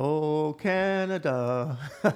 [0.00, 1.76] Oh, Canada.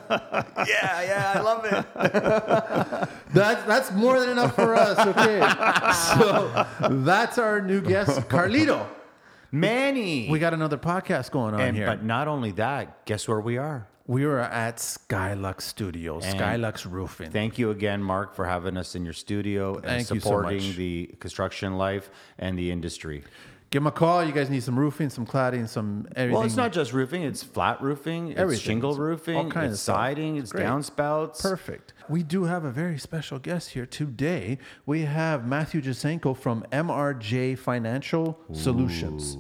[0.69, 3.09] Yeah, yeah, I love it.
[3.35, 4.99] That's that's more than enough for us.
[4.99, 5.41] Okay,
[6.17, 6.67] so
[7.05, 8.87] that's our new guest, Carlito.
[9.51, 10.29] Manny.
[10.31, 11.87] We got another podcast going on and, here.
[11.87, 13.89] But not only that, guess where we are?
[14.07, 17.31] we were at Skylux Studios, And Skylux Roofing.
[17.31, 20.67] Thank you again, Mark, for having us in your studio and Thank you so supporting
[20.67, 20.77] much.
[20.77, 23.25] the construction life and the industry.
[23.73, 24.23] Give them a call.
[24.23, 26.35] You guys need some roofing, some cladding, some everything.
[26.35, 28.63] Well, it's not just roofing; it's flat roofing, it's Everything.
[28.63, 29.97] shingle It's all kinds it's of stuff.
[29.97, 30.67] siding, it's Great.
[30.67, 31.41] downspouts.
[31.41, 31.95] Perfect.
[32.07, 34.59] We do have a very special guest here today.
[34.85, 39.39] We have Matthew Janeko from MRJ Financial Solutions.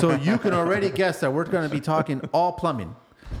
[0.00, 2.96] so you can already guess that we're going to be talking all plumbing.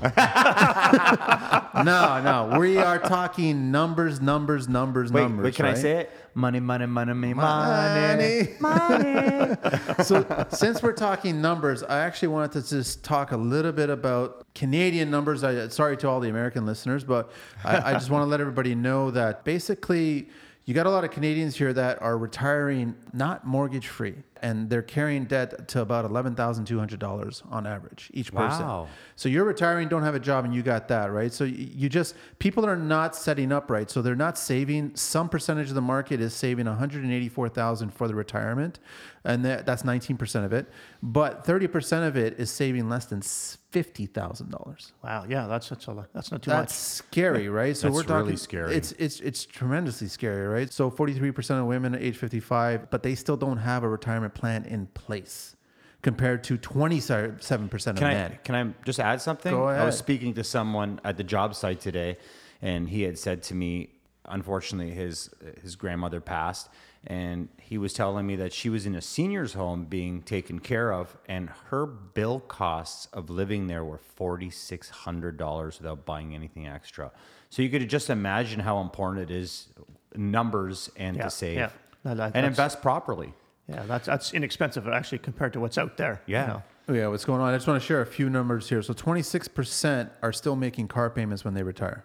[1.84, 5.44] no, no, we are talking numbers, numbers, numbers, Wait, numbers.
[5.44, 6.12] wait, can I say it?
[6.34, 8.48] Money, money, money, money, Money.
[8.60, 9.56] money.
[10.04, 14.46] so since we're talking numbers, I actually wanted to just talk a little bit about
[14.54, 15.42] Canadian numbers.
[15.42, 17.32] I, sorry to all the American listeners, but
[17.64, 20.28] I, I just want to let everybody know that basically
[20.66, 24.82] you got a lot of Canadians here that are retiring not mortgage free, and they're
[24.82, 28.66] carrying debt to about eleven thousand two hundred dollars on average each person.
[28.66, 28.88] Wow.
[29.16, 31.32] So you're retiring, don't have a job, and you got that right.
[31.32, 33.90] So you just people are not setting up right.
[33.90, 34.96] So they're not saving.
[34.96, 38.78] Some percentage of the market is saving one hundred and eighty-four thousand for the retirement,
[39.24, 40.66] and that, that's nineteen percent of it.
[41.02, 43.22] But thirty percent of it is saving less than
[43.70, 44.92] fifty thousand dollars.
[45.02, 45.24] Wow.
[45.28, 46.68] Yeah, that's that's a, that's not too That's much.
[46.68, 47.76] That's scary, right?
[47.76, 48.74] So That's we're talking really scary.
[48.74, 50.72] It's it's it's tremendously scary, right?
[50.72, 54.64] So 43% of women at age 55, but they still don't have a retirement plan
[54.64, 55.56] in place
[56.02, 58.38] compared to 27% of Can I men.
[58.42, 59.52] can I just add something?
[59.52, 62.16] Go I was speaking to someone at the job site today,
[62.62, 63.90] and he had said to me,
[64.26, 65.30] unfortunately, his
[65.62, 66.68] his grandmother passed,
[67.06, 70.92] and he was telling me that she was in a seniors home being taken care
[70.92, 76.34] of, and her bill costs of living there were forty six hundred dollars without buying
[76.34, 77.10] anything extra.
[77.50, 79.68] So you could just imagine how important it is
[80.14, 81.70] numbers and Yeah, to save yeah.
[82.04, 83.34] And invest properly.
[83.70, 86.20] Yeah, that's that's inexpensive actually compared to what's out there.
[86.26, 86.46] you Yeah.
[86.46, 86.62] know.
[86.88, 87.52] Oh, yeah, what's going on?
[87.54, 88.82] I just want to share a few numbers here.
[88.82, 92.04] So 26% are still making car payments when they retire.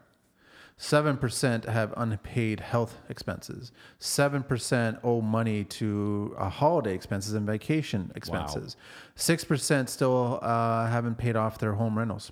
[0.77, 3.71] 7% have unpaid health expenses.
[3.99, 8.75] 7% owe money to uh, holiday expenses and vacation expenses.
[9.15, 12.31] 6% still uh, haven't paid off their home rentals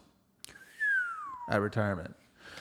[1.50, 2.14] at retirement.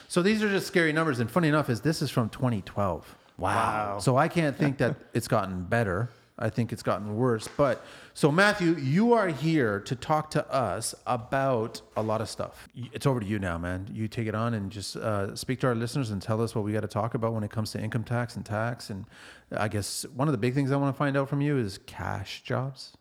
[0.07, 1.19] So these are just scary numbers.
[1.19, 3.15] And funny enough, is this is from 2012.
[3.37, 3.99] Wow.
[3.99, 6.09] So I can't think that it's gotten better.
[6.37, 7.47] I think it's gotten worse.
[7.47, 12.67] But so Matthew, you are here to talk to us about a lot of stuff.
[12.75, 13.87] It's over to you now, man.
[13.91, 16.63] You take it on and just uh, speak to our listeners and tell us what
[16.63, 18.89] we got to talk about when it comes to income tax and tax.
[18.89, 19.05] And
[19.51, 21.77] I guess one of the big things I want to find out from you is
[21.85, 22.97] cash jobs.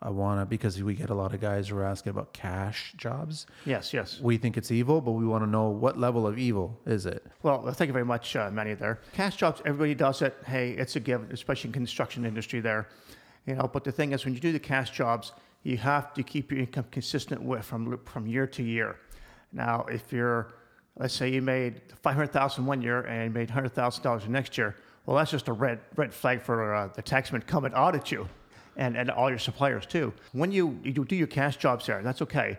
[0.00, 2.94] I want to because we get a lot of guys who are asking about cash
[2.96, 3.46] jobs.
[3.66, 4.20] Yes, yes.
[4.20, 7.26] We think it's evil, but we want to know what level of evil is it?
[7.42, 8.74] Well, thank you very much, uh, Manny.
[8.74, 9.60] There, cash jobs.
[9.64, 10.36] Everybody does it.
[10.46, 12.60] Hey, it's a given, especially in construction industry.
[12.60, 12.88] There,
[13.46, 13.68] you know.
[13.72, 15.32] But the thing is, when you do the cash jobs,
[15.64, 18.96] you have to keep your income consistent with from from year to year.
[19.52, 20.52] Now, if you're,
[20.96, 24.28] let's say you made five hundred thousand one year and you made hundred thousand dollars
[24.28, 24.76] next year,
[25.06, 28.28] well, that's just a red red flag for uh, the taxman come and audit you,
[28.78, 30.12] and and all your suppliers too.
[30.32, 32.56] When you you do your cash jobs there, that's okay.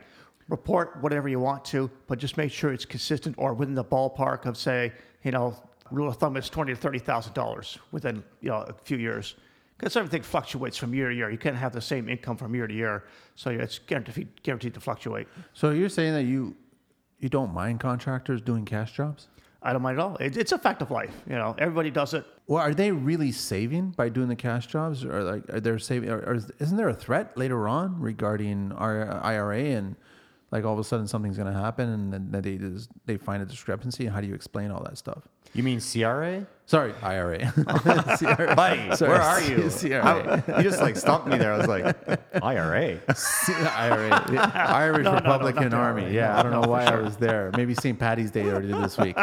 [0.50, 4.46] Report whatever you want to, but just make sure it's consistent or within the ballpark
[4.46, 4.92] of say,
[5.24, 5.56] you know,
[5.92, 9.36] rule of thumb is twenty to thirty thousand dollars within you know a few years.
[9.78, 11.32] Because everything fluctuates from year to year.
[11.32, 13.06] You can't have the same income from year to year,
[13.36, 15.28] so it's guaranteed guaranteed to fluctuate.
[15.54, 16.56] So you're saying that you
[17.20, 19.28] you don't mind contractors doing cash jobs?
[19.62, 20.16] I don't mind at all.
[20.18, 21.14] It, it's a fact of life.
[21.28, 22.26] You know, everybody does it.
[22.48, 26.10] Well, are they really saving by doing the cash jobs, or like are they saving?
[26.10, 29.96] Or, or is- isn't there a threat later on regarding our IRA and
[30.52, 33.42] like all of a sudden something's going to happen and then they just, they find
[33.44, 34.06] a discrepancy?
[34.08, 35.28] How do you explain all that stuff?
[35.54, 36.46] You mean CRA?
[36.68, 37.52] Sorry, IRA.
[37.52, 38.54] CRA.
[38.56, 39.70] Buddy, Sorry, where are you?
[39.80, 40.02] CRA.
[40.46, 41.54] How- you just like stumped me there.
[41.54, 41.96] I was like,
[42.44, 43.00] IRA.
[43.76, 46.04] IRA, Irish no, no, Republican not the Army.
[46.04, 46.12] IRA.
[46.14, 47.52] Yeah, No, I don't know no, for why I was there.
[47.58, 47.98] Maybe St.
[47.98, 49.18] Patty's Day already this week.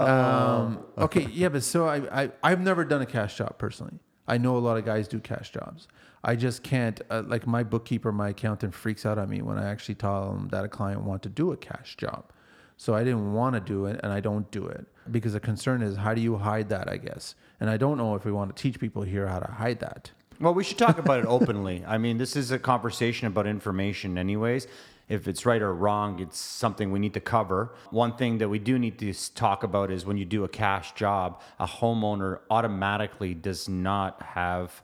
[0.00, 3.94] Um, okay, yeah, but so I, I I've never done a cash shop personally.
[4.26, 5.88] I know a lot of guys do cash jobs.
[6.22, 7.00] I just can't.
[7.10, 10.48] Uh, like my bookkeeper, my accountant freaks out on me when I actually tell them
[10.48, 12.30] that a client want to do a cash job.
[12.76, 15.82] So I didn't want to do it, and I don't do it because the concern
[15.82, 16.88] is how do you hide that?
[16.88, 19.52] I guess, and I don't know if we want to teach people here how to
[19.52, 20.10] hide that.
[20.40, 21.84] Well, we should talk about it openly.
[21.86, 24.66] I mean, this is a conversation about information, anyways.
[25.08, 27.74] If it's right or wrong, it's something we need to cover.
[27.90, 30.94] One thing that we do need to talk about is when you do a cash
[30.94, 34.82] job, a homeowner automatically does not have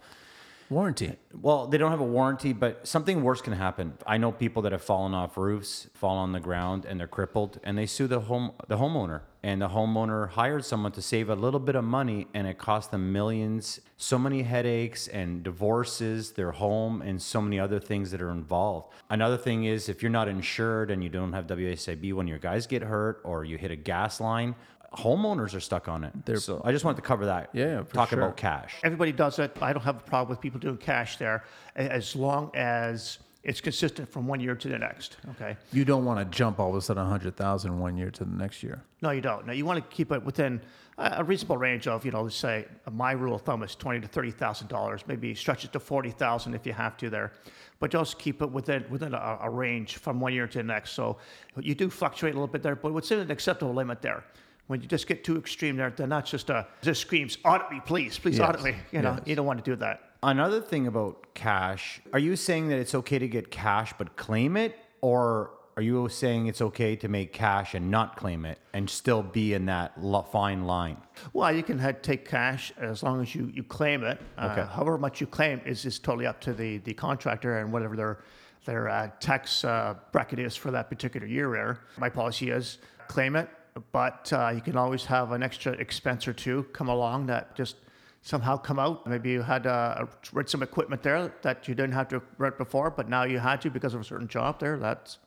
[0.71, 1.17] Warranty.
[1.35, 3.95] Well, they don't have a warranty, but something worse can happen.
[4.07, 7.59] I know people that have fallen off roofs, fall on the ground, and they're crippled,
[7.65, 9.23] and they sue the home the homeowner.
[9.43, 12.93] And the homeowner hired someone to save a little bit of money, and it cost
[12.93, 13.81] them millions.
[13.97, 18.93] So many headaches and divorces, their home, and so many other things that are involved.
[19.09, 22.69] Another thing is if you're not insured and you don't have WSIB when your guys
[22.69, 24.55] get hurt or you hit a gas line.
[24.95, 26.41] Homeowners are stuck on it.
[26.41, 27.51] so I just wanted to cover that.
[27.53, 28.19] Yeah, yeah, for Talk sure.
[28.21, 28.75] about cash.
[28.83, 29.57] Everybody does it.
[29.63, 31.45] I don't have a problem with people doing cash there,
[31.77, 35.17] as long as it's consistent from one year to the next.
[35.31, 35.57] Okay.
[35.73, 38.63] You don't want to jump all of a sudden 100,000 one year to the next
[38.63, 38.83] year.
[39.01, 39.47] No, you don't.
[39.47, 40.61] No, you want to keep it within
[40.99, 44.01] a a reasonable range of, you know, let's say my rule of thumb is twenty
[44.01, 45.03] to thirty thousand dollars.
[45.07, 47.33] Maybe stretch it to forty thousand if you have to there,
[47.79, 50.91] but just keep it within within a, a range from one year to the next.
[50.93, 51.17] So
[51.59, 54.25] you do fluctuate a little bit there, but what's in an acceptable limit there.
[54.71, 57.81] When you just get too extreme there, then that's just a just screams audit me,
[57.85, 58.49] please, please Yes.
[58.49, 58.77] audit me.
[58.93, 59.23] You know, Yes.
[59.27, 60.01] you don't want to do that.
[60.23, 64.57] Another thing about cash, are you saying that it's okay to get cash but claim
[64.57, 64.79] it?
[65.01, 69.25] Or are you saying it's okay to make cash and not claim it and still
[69.25, 69.95] be in that
[70.31, 70.99] fine line?
[71.33, 74.21] Well, you can take cash as long as you, you claim it.
[74.39, 74.61] Okay.
[74.61, 77.97] Uh, however much you claim is, is totally up to the, the contractor and whatever
[77.97, 78.19] their
[78.67, 81.81] their uh, tax uh, bracket is for that particular year.
[81.97, 82.79] My policy is
[83.09, 83.49] claim it,
[83.93, 87.77] but uh, you can always have an extra expense or two come along that just
[88.23, 89.07] somehow come out.
[89.07, 92.91] Maybe you had uh, rent some equipment there that you didn't have to rent before,
[92.91, 94.79] but now you had to because of a certain job there.
[94.79, 95.19] That's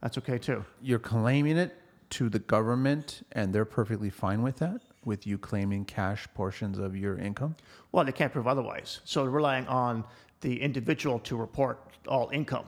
[0.00, 0.64] that's okay too.
[0.82, 1.76] You're claiming it
[2.10, 6.96] to the government and they're perfectly fine with that, with you claiming cash portions of
[6.96, 7.56] your income?
[7.92, 9.00] Well, they can't prove otherwise.
[9.04, 10.04] So relying on
[10.40, 12.66] the individual to report all income.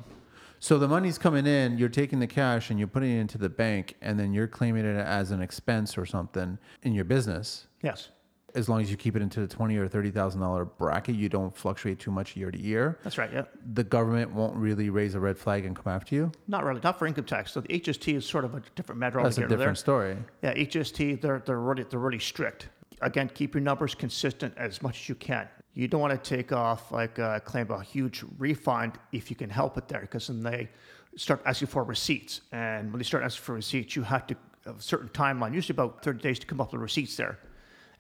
[0.61, 3.49] So the money's coming in, you're taking the cash and you're putting it into the
[3.49, 7.67] bank, and then you're claiming it as an expense or something in your business.
[7.83, 8.09] Yes,
[8.55, 11.29] As long as you keep it into the twenty or thirty thousand dollar bracket, you
[11.29, 12.99] don't fluctuate too much year to year.
[13.05, 13.31] that's right.
[13.33, 13.45] Yeah,
[13.75, 16.33] The government won't really raise a red flag and come after you.
[16.49, 17.53] not really, not for income tax.
[17.53, 19.57] So the HST is sort of a different matter That's a altogether.
[19.59, 20.17] different story.
[20.43, 22.69] Yeah, HST they're they're really they're really strict.
[23.01, 25.47] Again, keep your numbers consistent as much as you can.
[25.79, 29.49] You don't want to take off like uh, claim a huge refund if you can
[29.49, 30.69] help it there, because then they
[31.15, 34.37] start asking for receipts, and when they start asking for receipts, you have to
[34.67, 37.39] a certain timeline, usually about 30 days, to come up with receipts there,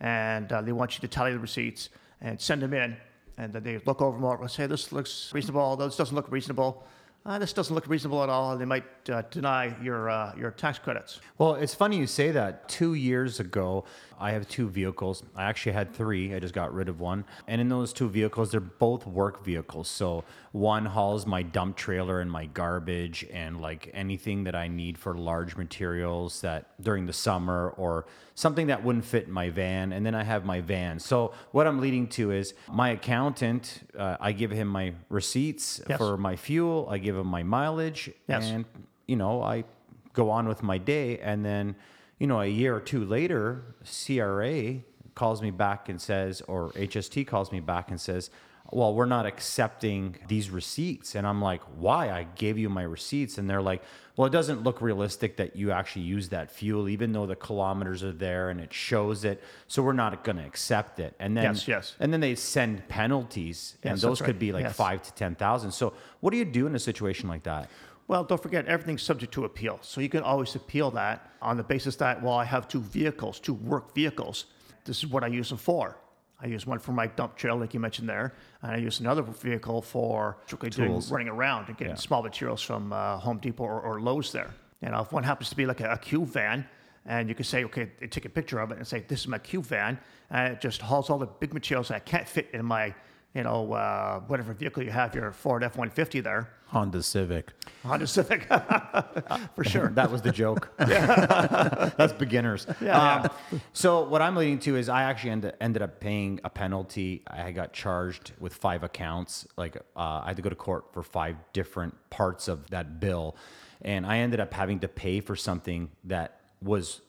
[0.01, 1.91] and uh, they want you to tally the receipts
[2.21, 2.97] and send them in,
[3.37, 6.33] and then they look over them all and say this looks reasonable, this doesn't look
[6.33, 6.85] reasonable.
[7.27, 10.51] Uh, this doesn't look reasonable at all, and they might uh, deny your uh, your
[10.51, 11.21] tax credits.
[11.37, 12.69] Well, it's funny you say that.
[12.69, 13.85] Two years ago,
[14.21, 15.23] I have two vehicles.
[15.37, 16.35] I actually had three.
[16.35, 17.25] I just got rid of one.
[17.47, 19.89] And in those two vehicles, they're both work vehicles.
[19.89, 24.99] So one hauls my dump trailer and my garbage and like anything that I need
[24.99, 29.93] for large materials that during the summer or something that wouldn't fit in my van.
[29.93, 30.99] And then I have my van.
[30.99, 35.99] So what I'm leading to is my accountant, uh, I give him my receipts Yes.
[35.99, 38.45] for my fuel, I give him my mileage, Yes.
[38.51, 38.65] and
[39.07, 39.65] you know, I
[40.13, 41.19] go on with my day.
[41.19, 41.77] And then,
[42.19, 44.77] you know, a year or two later, CRA
[45.15, 48.31] calls me back and says, or HST calls me back and says,
[48.71, 51.15] well, we're not accepting these receipts.
[51.15, 52.11] And I'm like, why?
[52.11, 53.39] I gave you my receipts.
[53.39, 53.83] And they're like,
[54.15, 58.05] well, it doesn't look realistic that you actually use that fuel, even though the kilometers
[58.05, 59.43] are there and it shows it.
[59.69, 61.15] So we're not going to accept it.
[61.19, 61.97] And then, Yes, yes.
[61.99, 64.41] and then they send penalties, and Yes, those that's could right.
[64.41, 64.77] be like Yes.
[64.77, 65.71] five to 10,000.
[65.73, 67.71] So what do you do in a situation like that?
[68.09, 69.79] Well, don't forget everything's subject to appeal.
[69.83, 73.39] So you can always appeal that on the basis that, well, I have two vehicles,
[73.39, 74.47] two work vehicles.
[74.85, 75.97] This is what I use them for.
[76.41, 79.23] I use one for my dump trailer, like you mentioned there, and I use another
[79.23, 80.39] vehicle for
[80.71, 81.97] doing running around and getting Yeah.
[82.01, 84.55] small materials from uh, Home Depot or, or Lowe's there.
[84.81, 86.65] You know, if one happens to be like a, a cube van,
[87.05, 89.29] and you can say, okay, they take a picture of it and say, this is
[89.29, 89.99] my cube van,
[90.31, 92.95] and it just hauls all the big materials that I can't fit in my,
[93.35, 97.53] you know, uh, whatever vehicle you have, your Ford F-150 there, Honda Civic.
[97.85, 98.45] Honda Civic,
[99.55, 99.89] for sure.
[99.89, 100.71] That was the joke.
[100.79, 102.67] That's beginners.
[102.81, 106.51] Yeah, Um, so what I'm leading to is I actually ended, ended up paying a
[106.51, 107.23] penalty.
[107.27, 109.47] I got charged with five accounts.
[109.57, 113.37] Like uh, I had to go to court for five different parts of that bill,
[113.83, 117.01] and I ended up having to pay for something that was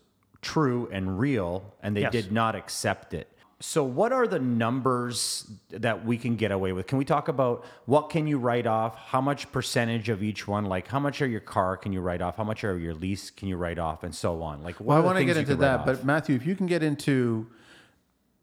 [0.41, 2.11] true and real, and they Yes.
[2.13, 3.27] did not accept it.
[3.61, 6.87] So what are the numbers that we can get away with?
[6.87, 8.95] Can we talk about what can you write off?
[8.95, 10.65] How much percentage of each one?
[10.65, 12.37] Like how much are your car can you write off?
[12.37, 14.63] How much are your lease can you write off and so on?
[14.63, 16.83] Like what Well, I want to get into that, but Matthew, if you can get
[16.83, 17.47] into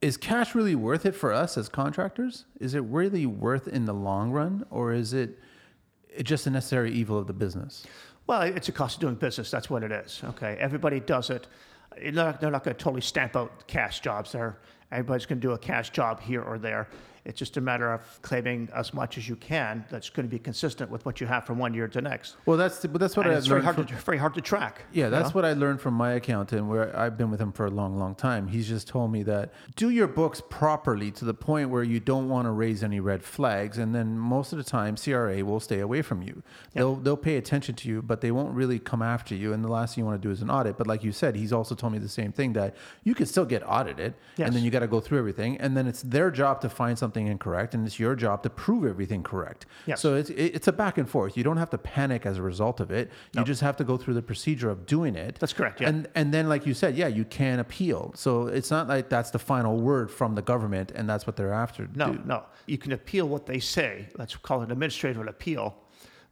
[0.03, 2.45] is cash really worth it for us as contractors?
[2.61, 5.39] Is it really worth in the long run, or is it
[6.15, 7.87] it just a necessary evil of the business?
[8.27, 9.51] Well, it's a cost of doing business.
[9.51, 10.21] That's what it is.
[10.25, 11.47] Okay, everybody does it.
[11.97, 14.59] They're not, they're not going to totally stamp out cash jobs there.
[14.93, 16.89] Everybody's going to do a cash job here or there.
[17.27, 20.39] It's just a matter of claiming as much as you can that's going to be
[20.39, 22.37] consistent with what you have from one year to next.
[22.47, 23.65] Well, that's the, but that's what And I it's very learned.
[23.77, 24.85] hard, From, to, very hard to track.
[24.93, 25.33] yeah, you that's know?
[25.35, 28.15] what I learned from my accountant, where I've been with him for a long, long
[28.15, 28.47] time.
[28.47, 32.29] He's just told me that do your books properly to the point where you don't
[32.29, 35.81] want to raise any red flags, and then most of the time, CRA will stay
[35.81, 36.43] away from you.
[36.75, 39.53] They'll they'll pay attention to you, but they won't really come after you.
[39.53, 40.79] And the last thing you want to do is an audit.
[40.79, 43.45] But like you said, he's also told me the same thing that you can still
[43.45, 44.47] get audited, Yes.
[44.47, 46.99] and then you got to go through everything, and then it's their job to find
[46.99, 49.65] something incorrect, and it's your job to prove everything correct.
[49.87, 50.01] Yes.
[50.01, 51.37] So it's it's a back and forth.
[51.37, 53.11] You don't have to panic as a result of it.
[53.33, 55.39] You just have to go through the procedure of doing it.
[55.39, 55.89] That's correct, yeah.
[55.89, 58.13] And and then like you said, yeah, you can appeal.
[58.15, 61.55] So it's not like that's the final word from the government, and that's what they're
[61.55, 61.89] after.
[61.95, 62.23] No, do.
[62.27, 62.43] no.
[62.67, 64.09] You can appeal what they say.
[64.19, 65.77] Let's call it administrative appeal.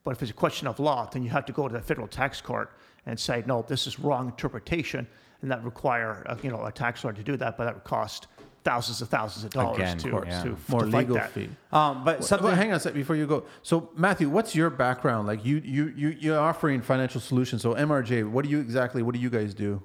[0.04, 2.06] But if it's a question of law, then you have to go to the federal
[2.06, 2.76] tax court
[3.06, 5.06] and say, no, this is wrong interpretation,
[5.42, 7.56] and that require uh, you know a tax lawyer to do that.
[7.56, 8.28] But that would cost
[8.64, 10.56] thussands of thousands of dollars Again, to, of course, to.
[10.68, 11.30] More to fight legal that.
[11.30, 11.50] fee.
[11.70, 12.46] Um, but something.
[12.46, 13.44] Well, hang on a sec before you go.
[13.62, 15.26] So Matthew, what's your background?
[15.26, 17.62] Like you you you you're offering financial solutions.
[17.62, 19.02] So MRJ, what do you exactly?
[19.02, 19.82] What do you guys do?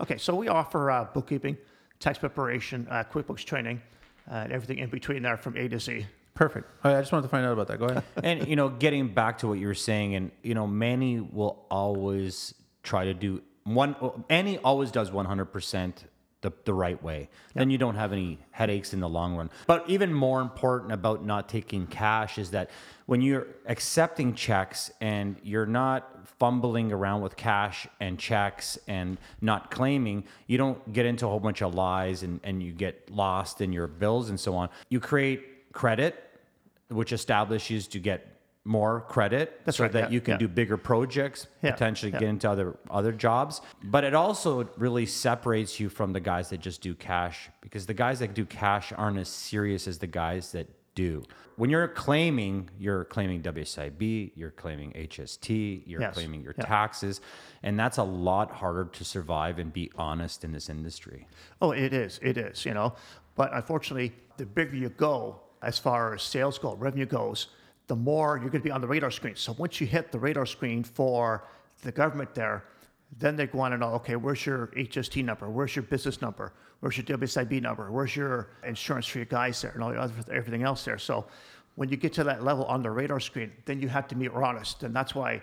[0.00, 1.56] Okay, so we offer uh, bookkeeping,
[2.00, 3.80] tax preparation, uh, QuickBooks training,
[4.28, 6.06] uh, and everything in between there from A to Z.
[6.34, 6.68] Perfect.
[6.82, 7.78] All right, I just wanted to find out about that.
[7.78, 8.02] Go ahead.
[8.24, 11.64] and you know, getting back to what you were saying, and you know, Manny will
[11.70, 13.94] always try to do one.
[14.28, 16.04] Annie always does one hundred percent
[16.44, 17.30] the the right way.
[17.54, 19.50] Then you don't have any headaches in the long run.
[19.66, 22.70] But even more important about not taking cash is that
[23.06, 29.70] when you're accepting checks and you're not fumbling around with cash and checks and not
[29.70, 33.62] claiming, you don't get into a whole bunch of lies and, and you get lost
[33.62, 34.68] in your bills and so on.
[34.90, 36.20] You create credit
[36.88, 38.33] which establishes to get
[38.64, 40.38] more credit That's so right, that yeah, you can yeah.
[40.38, 45.78] do bigger projects Yeah, potentially get into other other jobs but it also really separates
[45.78, 49.18] you from the guys that just do cash because the guys that do cash aren't
[49.18, 51.22] as serious as the guys that do
[51.56, 56.64] when you're claiming you're claiming WSIB you're claiming HST you're Yes, claiming your yeah.
[56.64, 57.20] taxes
[57.62, 61.26] and that's a lot harder to survive and be honest in this industry
[61.60, 62.18] Oh, it is.
[62.22, 62.94] It is, you know.
[63.34, 67.48] But unfortunately, the bigger you go as far as sales go, revenue goes,
[67.86, 69.36] the more you're going to be on the radar screen.
[69.36, 71.46] So once you hit the radar screen for
[71.82, 72.64] the government there,
[73.18, 75.48] then they want to know, okay, where's your HST number?
[75.48, 76.52] Where's your business number?
[76.80, 77.90] Where's your WSIB number?
[77.90, 80.98] Where's your insurance for your guys there and all the other, everything else there?
[80.98, 81.26] So
[81.76, 84.28] when you get to that level on the radar screen, then you have to be
[84.28, 84.82] honest.
[84.82, 85.42] And that's why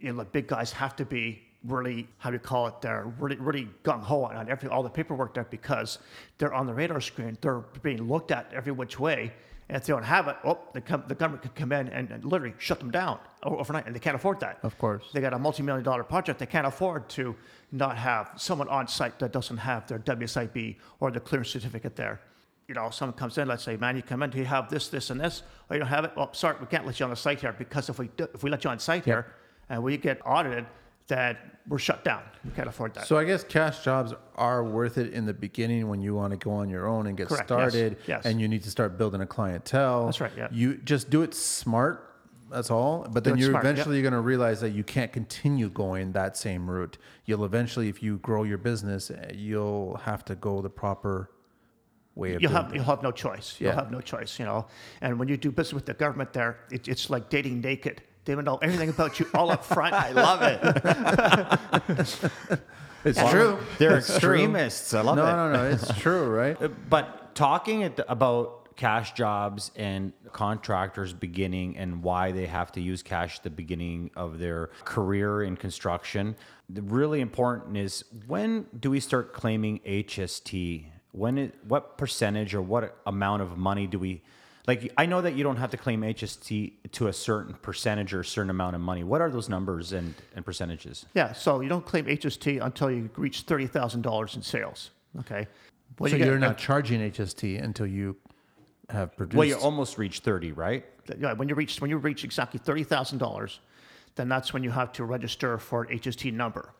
[0.00, 3.12] you know, the big guys have to be really, how do you call it, they're
[3.18, 5.98] really, really gung ho on everything, all the paperwork there because
[6.38, 7.38] they're on the radar screen.
[7.40, 9.32] They're being looked at every which way.
[9.68, 12.10] And if they don't have it, oh, the, com- the government could come in and,
[12.10, 14.58] and literally shut them down overnight, and they can't afford that.
[14.62, 15.04] Of course.
[15.12, 16.38] They got a multi million dollar project.
[16.38, 17.34] They can't afford to
[17.70, 22.20] not have someone on site that doesn't have their WSIB or the clearance certificate there.
[22.68, 24.88] You know, someone comes in, let's say, man, you come in, do you have this,
[24.88, 25.42] this, and this?
[25.70, 26.12] Oh, you don't have it?
[26.16, 28.42] Well, sorry, we can't let you on the site here because if we, do, if
[28.42, 29.26] we let you on site here
[29.68, 30.66] and we get audited,
[31.12, 31.36] then
[31.68, 32.22] we're shut down.
[32.44, 33.06] We can't afford that.
[33.06, 36.36] So I guess cash jobs are worth it in the beginning when you want to
[36.36, 38.24] go on your own and get Correct, yes, started, yes.
[38.24, 40.06] and you need to start building a clientele.
[40.06, 40.48] That's right, yeah.
[40.50, 42.08] You just do it smart.
[42.50, 43.06] That's all.
[43.10, 43.70] But then you're smart, yeah.
[43.70, 46.98] eventually going to realize that you can't continue going that same route.
[47.26, 51.30] You'll eventually, if you grow your business, eh, you'll have to go the proper
[52.14, 53.56] way of you'll have you'll have no choice.
[53.58, 54.66] You'll have no choice, you know.
[55.00, 58.02] And when you do business with the government, there, it, it's like dating naked.
[58.26, 59.94] Will know everything about you all up front.
[59.94, 62.60] I love it.
[63.04, 63.58] It's true.
[63.78, 64.34] they're It's true.
[64.34, 65.62] extremists i love No, it no, no.
[65.64, 65.70] No.
[65.70, 66.62] It's true, right?
[66.62, 72.70] Uh, But talking at the- about cash jobs and contractors beginning and why they have
[72.72, 76.36] to use cash at the beginning of their career in construction,
[76.70, 80.84] the really important is when do we start claiming HST?
[81.10, 84.22] When it, what percentage or what amount of money do we
[84.66, 88.20] like I know that you don't have to claim HST to a certain percentage or
[88.20, 89.02] a certain amount of money.
[89.02, 91.06] What are those numbers and, and percentages?
[91.14, 94.90] Yeah, so you don't claim HST until you reach thirty thousand dollars in sales.
[95.20, 95.48] Okay.
[95.98, 98.16] Well, so you you are get- not charging HST until you
[98.88, 99.36] have produced.
[99.36, 100.84] Well, you almost reached 30, right?
[101.18, 103.58] yeah, when you reach when you reach exactly thirty thousand dollars,
[104.14, 106.72] then that's when you have to register for an HST number.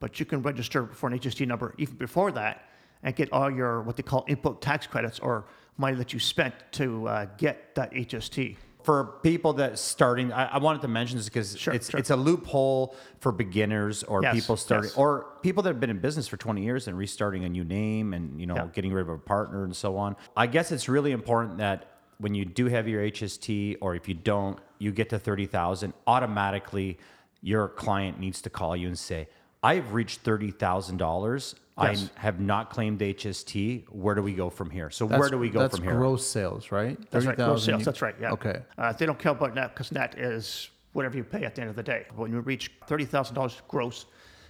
[0.00, 2.64] But you can register for an HST number even before that
[3.02, 5.44] and get all your what they call input tax credits or
[5.76, 8.56] money that you spent to uh, get that HST.
[8.82, 12.00] For people that starting, I, I wanted to mention this because sure, it's sure.
[12.00, 14.96] it's a loophole for beginners or yes, people starting yes.
[14.96, 18.14] or people that have been in business for 20 years and restarting a new name
[18.14, 18.68] and you know yeah.
[18.72, 20.16] getting rid of a partner and so on.
[20.34, 24.14] I guess it's really important that when you do have your HST or if you
[24.14, 26.98] don't, you get to 30,000 automatically
[27.42, 29.28] your client needs to call you and say,
[29.62, 33.84] I've reached $30,000 I have not claimed HST.
[33.88, 34.90] Where do we go from here?
[34.90, 35.92] So where do we go from here?
[35.92, 36.98] That's gross sales, right?
[37.10, 37.84] That's right, gross sales.
[37.84, 38.14] That's right.
[38.20, 38.32] Yeah.
[38.32, 38.60] Okay.
[38.78, 41.70] Uh, they don't care about net because net is whatever you pay at the end
[41.70, 42.06] of the day.
[42.14, 44.06] When you reach thirty thousand dollars gross,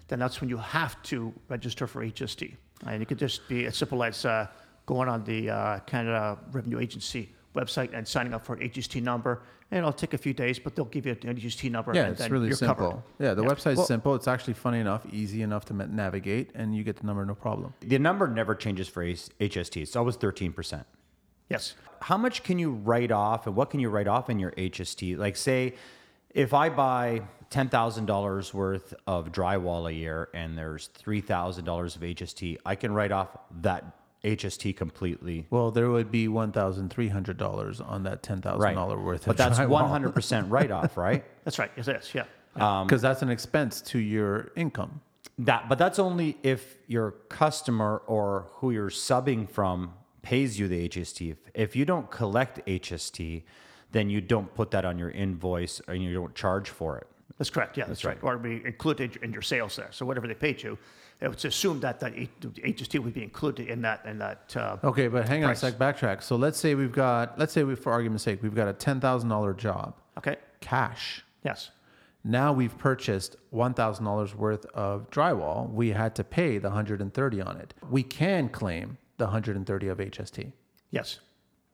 [0.08, 2.54] then that's when you have to register for HST,
[2.86, 4.46] and it could just be as simple as uh,
[4.86, 9.42] going on the uh, Canada Revenue Agency website and signing up for an HST number.
[9.72, 11.92] And it'll take a few days, but they'll give you an HST number.
[11.94, 12.90] Yeah, and it's then really you're simple.
[12.90, 13.02] Covered.
[13.20, 13.48] Yeah, the Yeah.
[13.48, 14.14] website's Well- simple.
[14.16, 17.74] It's actually funny enough, easy enough to navigate, and you get the number no problem.
[17.80, 19.80] the number never changes for HST.
[19.82, 20.86] It's always thirteen percent.
[21.48, 21.74] Yes.
[22.02, 25.16] how much can you write off and what can you write off in your HST?
[25.16, 25.74] Like say
[26.30, 32.74] if I buy $10,000 worth of drywall a year and there's $3,000 of HST, I
[32.74, 33.84] can write off that
[34.24, 35.46] HST completely.
[35.50, 38.74] Well, there would be one thousand three hundred dollars on that ten thousand Right.
[38.74, 41.24] dollar worth But of that's 100% write off, right?
[41.44, 41.70] That's right.
[41.76, 42.14] Yes, it is.
[42.14, 42.24] Yeah.
[42.56, 45.00] Um, because that's an expense to your income.
[45.38, 50.88] That but that's only if your customer or who you're subbing from pays you the
[50.88, 51.30] HST.
[51.30, 53.42] If, if you don't collect HST,
[53.92, 57.06] then you don't put that on your invoice and you don't charge for it.
[57.38, 57.78] That's correct.
[57.78, 58.18] Yeah, that's, right.
[58.22, 59.88] Or be included in your sales there.
[59.92, 60.76] So whatever they paid you,
[61.22, 64.56] it's assumed that the HST would be included in that in that.
[64.56, 65.62] Uh, Okay, but hang on Price.
[65.62, 65.78] a sec.
[65.78, 66.22] Backtrack.
[66.22, 69.00] So let's say we've got, let's say we, for argument's sake, we've got a ten
[69.00, 70.36] thousand dollar job, Okay.
[70.60, 71.24] cash.
[71.44, 71.70] Yes.
[72.24, 75.70] Now we've purchased one thousand dollars worth of drywall.
[75.70, 77.74] We had to pay the hundred and thirty on it.
[77.88, 80.52] We can claim the hundred and thirty of HST.
[80.90, 81.20] Yes.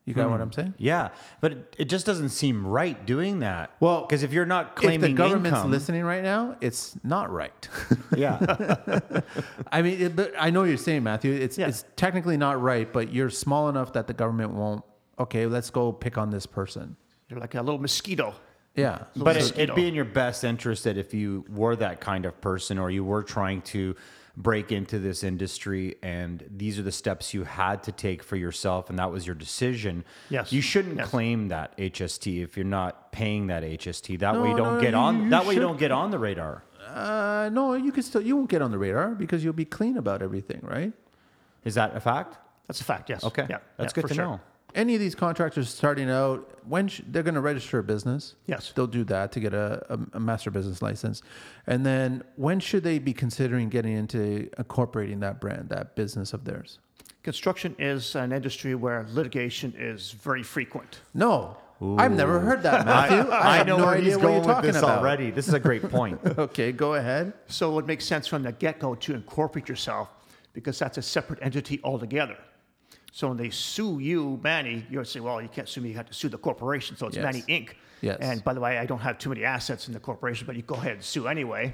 [0.06, 0.42] You got what hmm.
[0.42, 0.74] I'm saying?
[0.78, 1.08] Yeah,
[1.40, 3.72] but it, it just doesn't seem right doing that.
[3.80, 7.30] Well, because if you're not If claiming the government's income, listening right now, it's not
[7.32, 7.68] right.
[8.16, 8.38] yeah,
[9.72, 11.32] I mean, it, but I know what you're saying, Matthew.
[11.32, 11.66] It's Yeah.
[11.66, 14.84] it's technically not right, but you're small enough that the government won't.
[15.18, 16.96] Okay, let's go pick on this person.
[17.28, 18.36] You're like a little mosquito.
[18.76, 19.62] Yeah, but it, mosquito.
[19.62, 22.92] it'd be in your best interest that if you were that kind of person or
[22.92, 23.96] you were trying to
[24.36, 28.90] break into this industry and these are the steps you had to take for yourself
[28.90, 30.52] and that was your decision Yes.
[30.52, 31.08] you shouldn't Yes.
[31.08, 34.90] claim that hst if you're not paying that hst that way you don't no, get
[34.90, 38.02] you- on you that way you don't get on the radar Uh, no, you can
[38.02, 40.92] still you won't get on the radar because you'll be clean about everything, right?
[41.64, 43.08] is that a fact That's a fact.
[43.10, 43.24] Yes.
[43.24, 43.58] okay Yeah.
[43.78, 44.24] that's yeah, good to sure.
[44.24, 44.40] know
[44.76, 48.72] Any of these contractors starting out, when sh- they're going to register a business, Yes.
[48.76, 51.22] they'll do that to get a, a, a master business license,
[51.66, 56.44] and then when should they be considering getting into incorporating that brand, that business of
[56.44, 56.78] theirs?
[57.22, 61.00] Construction is an industry where litigation is very frequent.
[61.14, 61.56] No,
[61.96, 63.32] I've never heard that, Matthew.
[63.32, 64.98] I, have know no where idea he's what going you're with talking this about.
[64.98, 67.32] already this is a great point Okay, go ahead.
[67.48, 70.08] So it makes sense from the get-go to incorporate yourself
[70.52, 72.36] because that's a separate entity altogether.
[73.16, 76.04] So when they sue you, Manny, you're saying, well, you can't sue me, you have
[76.04, 76.98] to sue the corporation.
[76.98, 77.22] So it's Yes.
[77.24, 77.70] Manny Inc.
[78.02, 78.18] Yes.
[78.20, 80.60] And by the way, I don't have too many assets in the corporation, but you
[80.60, 81.72] go ahead and sue anyway.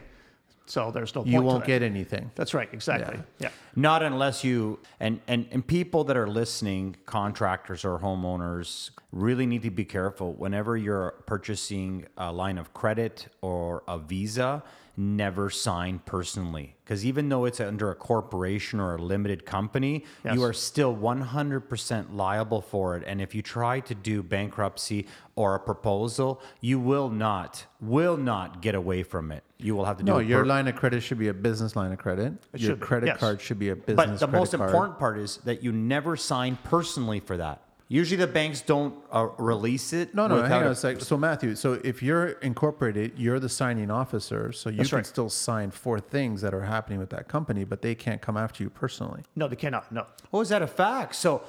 [0.66, 2.31] So there's no point You won't get anything.
[2.37, 3.18] That's right, exactly.
[3.40, 3.48] Yeah.
[3.74, 9.62] Not unless you and, and and people that are listening, contractors or homeowners, really need
[9.62, 14.62] to be careful whenever you're purchasing a line of credit or a visa.
[14.96, 20.35] Never sign personally because even though it's under a corporation or a limited company, Yes.
[20.35, 23.02] you are still 100% liable for it.
[23.07, 28.61] And if you try to do bankruptcy or a proposal, you will not will not
[28.61, 29.42] get away from it.
[29.59, 31.74] You will have to do No, your per- line of credit should be a business
[31.74, 32.35] line of credit.
[32.52, 33.18] It your should be, credit yes.
[33.18, 34.68] card should be a business But the most card.
[34.68, 37.62] important part is that you never sign personally for that.
[37.92, 40.14] Usually the banks don't uh, release it.
[40.14, 41.00] No, no, without hang on a- a sec.
[41.02, 45.07] So Matthew, so if you're incorporated, you're the signing officer, so you That's can right.
[45.07, 48.62] still sign for things that are happening with that company, but they can't come after
[48.64, 49.22] you personally.
[49.37, 49.92] No, they cannot.
[49.92, 50.07] No.
[50.33, 51.14] Oh, is that a fact?
[51.16, 51.42] So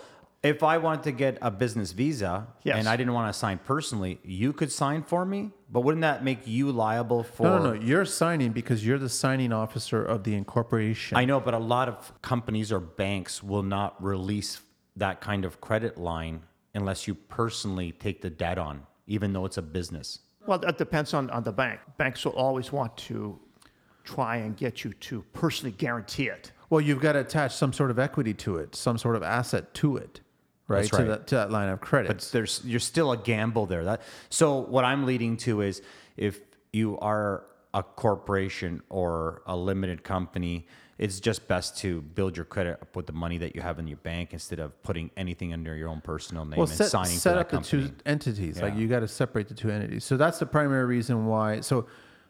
[0.43, 2.77] if I wanted to get a business visa Yes.
[2.77, 5.51] and I didn't want to sign personally, you could sign for me?
[5.71, 7.81] But wouldn't that make you liable for No, no, no.
[7.81, 11.17] You're signing because you're the signing officer of the incorporation.
[11.17, 14.59] I know, but a lot of companies or banks will not release
[14.95, 16.41] that kind of credit line
[16.75, 20.19] unless you personally take the debt on, even though it's a business.
[20.45, 21.79] Well, that depends on, on the bank.
[21.97, 23.39] Banks will always want to
[24.03, 26.51] try and get you to personally guarantee it.
[26.69, 29.73] well, you've got to attach some sort of equity to it, some sort of asset
[29.75, 30.19] to it,
[30.67, 30.79] right?
[30.81, 32.07] That's To, that, to that line of credit.
[32.09, 33.85] but there's you're still a gamble there.
[33.85, 35.81] That so what I'm leading to is
[36.17, 36.39] if
[36.73, 42.77] you are a corporation or a limited company, it's just best to build your credit
[42.81, 45.75] up with the money that you have in your bank instead of putting anything under
[45.75, 47.89] your own personal name well, and set, signing set for that up the company.
[47.89, 48.61] two entities.
[48.61, 50.03] Like you got to separate the two entities.
[50.03, 51.61] So that's the primary reason why.
[51.61, 51.87] So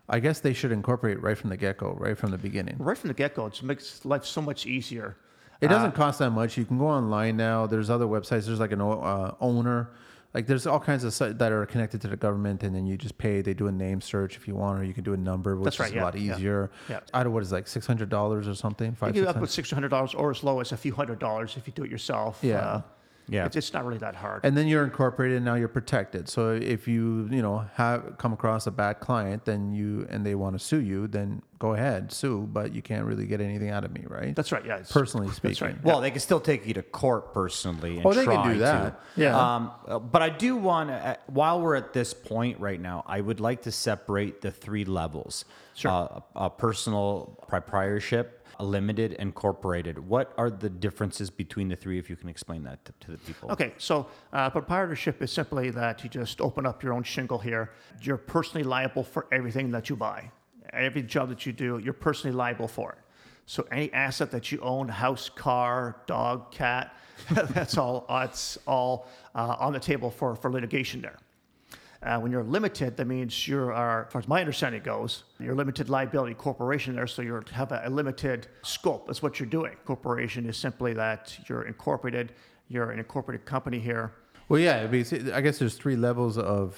[0.08, 2.76] I guess they should incorporate right from the get go, right from the beginning.
[2.80, 5.18] Right from the get-go, it makes life so much easier.
[5.62, 6.58] It doesn't cost that much.
[6.58, 7.68] You can go online now.
[7.68, 8.48] There's other websites.
[8.48, 9.88] There's like an uh, Ownr.
[10.34, 12.98] Like there's all kinds of sites that are connected to the government, and then you
[12.98, 13.41] just pay.
[13.41, 15.65] They do a name search if you want, or you can do a number, which
[15.65, 16.72] That's right, is yeah, a lot easier.
[16.89, 17.02] yeah.
[17.13, 18.91] I don't what is it, like six hundred dollars or something.
[18.91, 21.19] You Five, six up with six hundred dollars, or as low as a few hundred
[21.19, 22.39] dollars if you do it yourself.
[22.41, 22.58] Yeah.
[22.60, 22.82] Uh,
[23.28, 23.46] Yeah.
[23.46, 24.42] it's, it's not really that hard.
[24.44, 26.28] And then you're incorporated, and now you're protected.
[26.30, 30.36] So if you you know have come across a bad client, then you and they
[30.36, 33.86] want to sue you, then go ahead sue, but you can't really get anything out
[33.86, 34.36] of me, right?
[34.36, 34.66] That's right.
[34.66, 34.74] Yeah.
[34.74, 35.68] it's- Personally That's speaking.
[35.68, 35.84] right.
[35.84, 37.98] Well, they can still take you to court personally.
[37.98, 39.00] And Oh, they can do that.
[39.16, 39.22] To.
[39.22, 39.38] Yeah.
[39.56, 43.22] Um, uh, but I do want to, while we're at this point right now, I
[43.22, 45.46] would like to separate the three levels.
[45.74, 45.90] Sure.
[45.90, 49.98] Uh, a personal proprietorship, a limited, and corporated.
[50.00, 52.00] What are the differences between the three?
[52.00, 53.52] If you can explain that to, to the people.
[53.52, 57.72] Okay, so uh, proprietorship is simply that you just open up your own shingle here.
[58.02, 60.32] You're personally liable for everything that you buy.
[60.72, 62.98] Every job that you do, you're personally liable for it.
[63.46, 66.96] So any asset that you own, house, car, dog, cat,
[67.32, 68.06] that's all.
[68.10, 71.18] It's all uh, on the table for, for litigation there.
[72.06, 75.54] Uh, when you're limited, that means you are, as far as my understanding goes, you're
[75.54, 79.08] a limited liability corporation there, so you have a, a limited scope.
[79.08, 79.76] That's what you're doing.
[79.86, 82.34] Corporation is simply that you're incorporated,
[82.68, 84.12] you're an incorporated company here.
[84.50, 84.86] Well, yeah.
[84.92, 86.78] I guess there's three levels of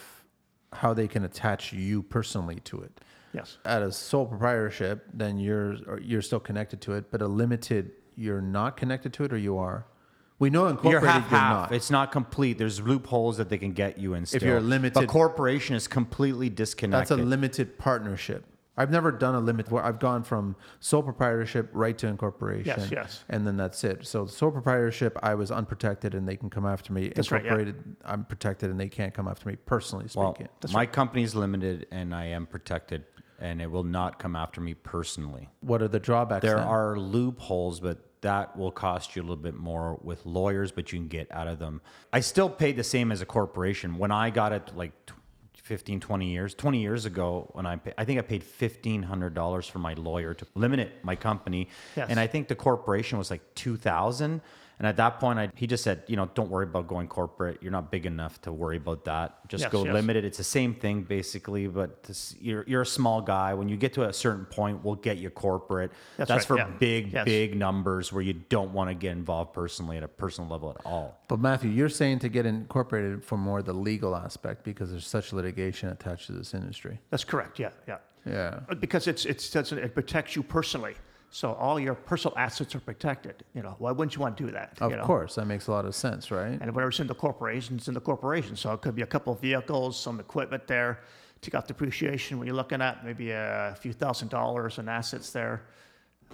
[0.73, 3.01] how they can attach you personally to it.
[3.33, 3.57] Yes.
[3.65, 8.41] At a sole proprietorship, then you're you're still connected to it, but a limited, you're
[8.41, 9.87] not connected to it, or you are.
[10.37, 11.69] We know You're incorporated, half you're half.
[11.71, 11.71] not.
[11.73, 12.57] It's not complete.
[12.57, 14.25] There's loopholes that they can get you in.
[14.25, 14.43] Still.
[14.43, 17.17] you're limited- but corporation is completely disconnected.
[17.17, 18.45] That's a limited partnership.
[18.77, 22.65] I've never done a limit where I've gone from sole proprietorship right to incorporation.
[22.77, 23.23] Yes, yes.
[23.29, 24.05] And then that's it.
[24.05, 27.13] So sole proprietorship, I was unprotected and they can come after me.
[27.15, 27.51] That's right, yeah.
[27.51, 30.23] Incorporated, I'm protected and they can't come after me personally speaking.
[30.23, 30.73] well, speaking.
[30.73, 33.05] my company is limited, and I am protected,
[33.39, 35.47] and it will not come after me personally.
[35.61, 36.41] what are the drawbacks?
[36.41, 36.67] There then?
[36.67, 40.97] are loopholes, but that will cost you a little bit more with lawyers, but you
[40.97, 41.79] can get out of them.
[42.11, 43.99] I still paid the same as a corporation.
[43.99, 45.13] When I got it like tw-
[45.53, 49.77] 15, 20 years, 20 years ago, when I, pay, I think I paid $1,500 for
[49.77, 51.69] my lawyer to limit my company.
[51.95, 52.07] Yes.
[52.09, 54.41] And I think the corporation was like 2000
[54.79, 57.59] and at that point, I, he just said, you know, don't worry about going corporate.
[57.61, 59.47] You're not big enough to worry about that.
[59.47, 59.93] Just Yes, go yes.
[59.93, 60.25] limited.
[60.25, 63.53] It's the same thing basically, but this, you're, you're a small guy.
[63.53, 65.91] When you get to a certain point, we'll get you corporate.
[66.17, 66.77] That's That's, right, for yeah.
[66.77, 67.25] big, Yes.
[67.25, 70.85] big numbers where you don't want to get involved personally at a personal level at
[70.85, 71.21] all.
[71.27, 75.31] But Matthew, you're saying to get incorporated for more the legal aspect because there's such
[75.33, 76.99] litigation attached to this industry.
[77.11, 77.59] That's correct.
[77.59, 77.97] Yeah, yeah.
[78.25, 78.61] Yeah.
[78.79, 80.95] Because it's it's doesn't it protects you personally.
[81.35, 83.43] So all your personal assets are protected.
[83.53, 84.77] You know, why wouldn't you want to do that?
[84.79, 85.03] Of you know?
[85.03, 86.57] course, that makes a lot of sense, right?
[86.61, 88.55] And whatever's in the corporation is in the corporation.
[88.55, 91.01] So it could be a couple of vehicles, some equipment there.
[91.41, 95.63] Take out depreciation when you're looking at maybe a few thousand dollars in assets there,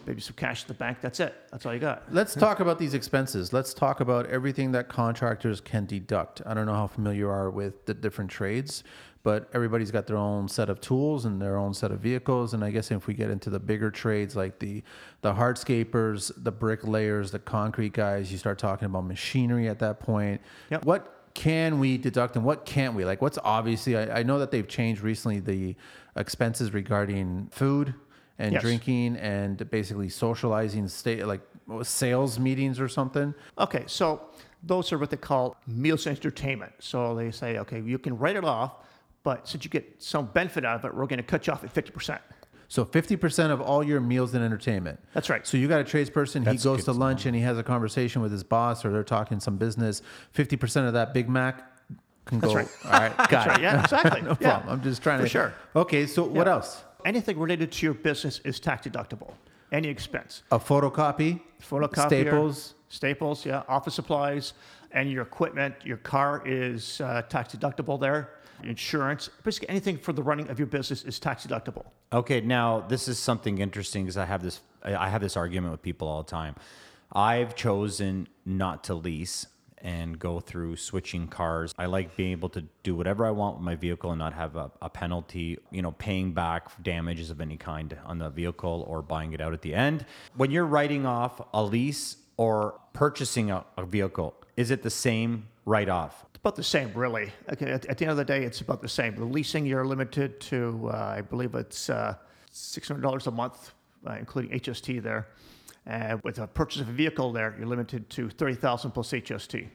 [0.05, 0.99] maybe some cash in the bank.
[1.01, 1.33] That's it.
[1.49, 2.03] That's all you got.
[2.13, 3.51] Let's talk about these expenses.
[3.51, 6.43] Let's talk about everything that contractors can deduct.
[6.45, 8.83] I don't know how familiar you are with the different trades,
[9.23, 12.53] but everybody's got their own set of tools and their own set of vehicles.
[12.53, 14.84] And I guess if we get into the bigger trades like the
[15.21, 20.41] the hardscapers, the bricklayers, the concrete guys, you start talking about machinery at that point.
[20.71, 20.86] Yep.
[20.86, 23.05] What can we deduct and what can't we?
[23.05, 25.75] Like, what's obviously, I, I know that they've changed recently the
[26.15, 27.93] expenses regarding food
[28.39, 28.62] and Yes.
[28.63, 31.41] drinking and basically socializing, state like
[31.84, 33.34] sales meetings or something.
[33.60, 34.21] Okay, so
[34.63, 36.73] those are what they call meals and entertainment.
[36.79, 38.73] So they say, okay, you can write it off,
[39.23, 41.63] but since you get some benefit out of it, we're going to cut you off
[41.63, 42.19] at 50%.
[42.67, 44.99] So 50% of all your meals and entertainment.
[45.13, 45.45] That's right.
[45.45, 48.21] So you got a tradesperson, he goes to to lunch and he has a conversation
[48.21, 50.01] with his boss or they're talking some business.
[50.36, 51.63] 50% of that Big Mac
[52.25, 52.60] can That's go.
[52.60, 52.67] right.
[52.86, 53.49] All right, got That's it.
[53.49, 53.62] right.
[53.62, 54.21] Yeah, exactly.
[54.23, 54.51] no Yeah.
[54.51, 54.69] problem.
[54.73, 55.29] I'm just trying For to.
[55.29, 55.53] sure.
[55.75, 56.84] Okay, so what else?
[57.03, 59.34] Anything related to your business is tax deductible.
[59.73, 60.43] Any expense.
[60.51, 62.75] A photocopy, Photocopier, staples.
[62.89, 63.63] Staples, yeah.
[63.67, 64.53] Office supplies,
[64.91, 65.75] and your equipment.
[65.84, 68.29] Your car is uh, tax deductible there.
[68.65, 71.86] Insurance, basically anything for the running of your business is tax deductible.
[72.13, 75.82] Okay, now this is something interesting because I have this I have this argument with
[75.82, 76.56] people all the time.
[77.13, 79.45] I've chosen not to lease
[79.84, 81.74] and go through switching cars.
[81.78, 84.56] I like being able to do whatever I want with my vehicle and not have
[84.56, 89.02] a, a penalty, you know, paying back damages of any kind on the vehicle or
[89.02, 90.06] buying it out at the end.
[90.36, 95.47] When you're writing off a lease or purchasing a, a vehicle, is it the same
[95.65, 96.26] write off?
[96.41, 97.32] About the same, really.
[97.54, 99.15] Okay, at, at the end of the day, it's about the same.
[99.15, 102.15] The leasing, you're limited to, uh, I believe it's uh,
[102.51, 103.73] $600 a month,
[104.08, 105.27] uh, including HST there.
[105.86, 109.67] And with a purchase of a vehicle there, you're limited to 30000 plus HST.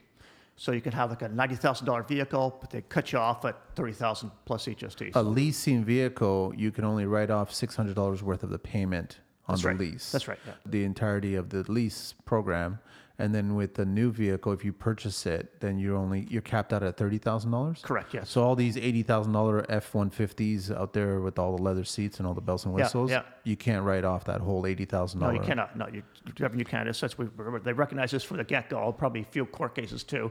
[0.57, 4.31] So you can have like a $90,000 vehicle, but they cut you off at 30000
[4.45, 5.15] plus HST.
[5.15, 9.63] A leasing vehicle, you can only write off $600 worth of the payment on That's
[9.63, 9.79] the right.
[9.79, 10.11] lease.
[10.11, 10.55] That's right, yeah.
[10.65, 12.81] The entirety of the lease program
[13.19, 16.73] and then with the new vehicle, if you purchase it, then you're only you're capped
[16.73, 17.81] out at thirty thousand dollars.
[17.83, 18.29] Correct, yes.
[18.29, 21.85] So all these eighty thousand dollar F one fifties out there with all the leather
[21.85, 23.23] seats and all the bells and whistles, yeah.
[23.27, 23.33] yeah.
[23.45, 25.37] you can't write off that whole eighty thousand dollars.
[25.37, 25.77] No, you cannot.
[25.77, 26.03] No, you,
[26.39, 26.89] you can't.
[26.89, 27.27] It's such, we,
[27.65, 28.93] they recognize this from the get-go.
[28.93, 30.31] Probably a few court cases too.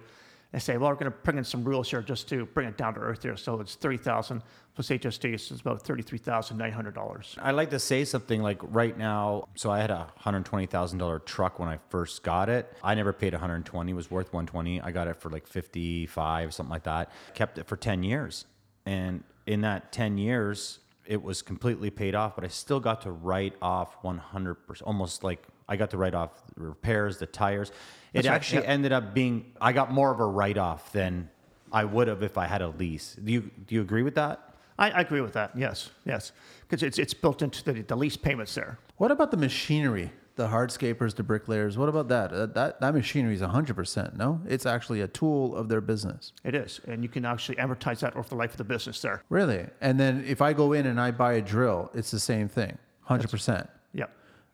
[0.56, 2.78] They say, well, we're going to bring in some rules here just to bring it
[2.78, 3.36] down to earth here.
[3.36, 4.42] So it's thirty thousand
[4.74, 5.38] plus HST.
[5.38, 7.36] So it's about thirty-three thousand nine hundred dollars.
[7.42, 9.50] I like to say something like right now.
[9.56, 12.72] So I had a hundred twenty thousand dollar truck when I first got it.
[12.82, 13.92] I never paid one hundred twenty.
[13.92, 14.80] It was worth one twenty.
[14.80, 17.12] I got it for like fifty five, something like that.
[17.34, 18.46] Kept it for ten years,
[18.86, 22.34] and in that ten years, it was completely paid off.
[22.34, 25.98] But I still got to write off one hundred percent, almost like I got to
[25.98, 27.70] write off the repairs, the tires.
[27.70, 27.74] It
[28.14, 28.70] That's right, actually yep.
[28.70, 31.30] ended up being I got more of a write off than
[31.72, 33.18] I would have if I had a lease.
[33.22, 34.56] Do you do you agree with that?
[34.78, 35.58] I, I agree with that.
[35.58, 38.78] Yes, yes, because it's it's built into the, the lease payments there.
[38.98, 40.12] What about the machinery?
[40.36, 41.78] The hardscapers, the bricklayers.
[41.78, 42.34] What about that?
[42.34, 44.18] Uh, that that machinery is hundred percent.
[44.18, 46.34] No, it's actually a tool of their business.
[46.44, 49.24] It is, and you can actually amortize that over the life of the business there.
[49.30, 49.66] Really?
[49.80, 52.78] And then if I go in and I buy a drill, it's the same thing,
[53.02, 53.70] hundred percent.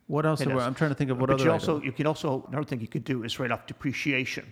[0.08, 0.16] Yep.
[0.16, 0.42] What else?
[0.42, 1.44] Are we- I'm trying to think of what but other.
[1.46, 1.86] you also item.
[1.86, 4.52] you can also another thing you could do is write off depreciation,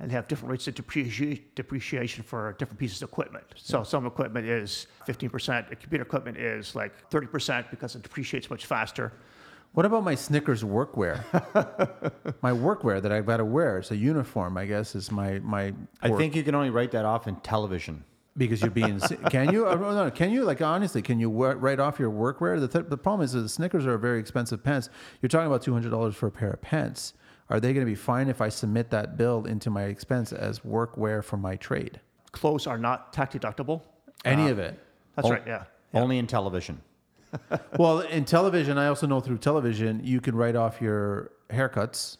[0.00, 3.44] and have different rates of depreciation depreciation for different pieces of equipment.
[3.56, 9.12] So some equipment is 15%, computer equipment is like 30% because it depreciates much faster.
[9.72, 11.22] What about my Snickers workwear?
[12.42, 13.78] my workwear that I've got to wear.
[13.78, 15.72] It's a uniform, I guess, is my my.
[16.02, 18.04] I think you can only write that off in television.
[18.36, 19.00] Because you're being.
[19.30, 19.66] can you?
[19.68, 20.44] uh, No, no, can you?
[20.44, 22.58] Like honestly, can you wa- write off your workwear?
[22.60, 24.88] The th- the problem is that the Snickers are very expensive pants.
[25.20, 27.14] You're talking about two hundred dollars for a pair of pants.
[27.48, 30.60] Are they going to be fine if I submit that bill into my expense as
[30.60, 32.00] workwear for my trade?
[32.30, 33.82] Clothes are not tax deductible.
[34.24, 34.78] Any Uh, of it.
[35.16, 35.32] That's Oh.
[35.32, 35.42] right.
[35.46, 35.64] Yeah.
[35.92, 36.80] Only in television.
[37.76, 42.16] Well, in television, I also know through television you can write off your haircuts,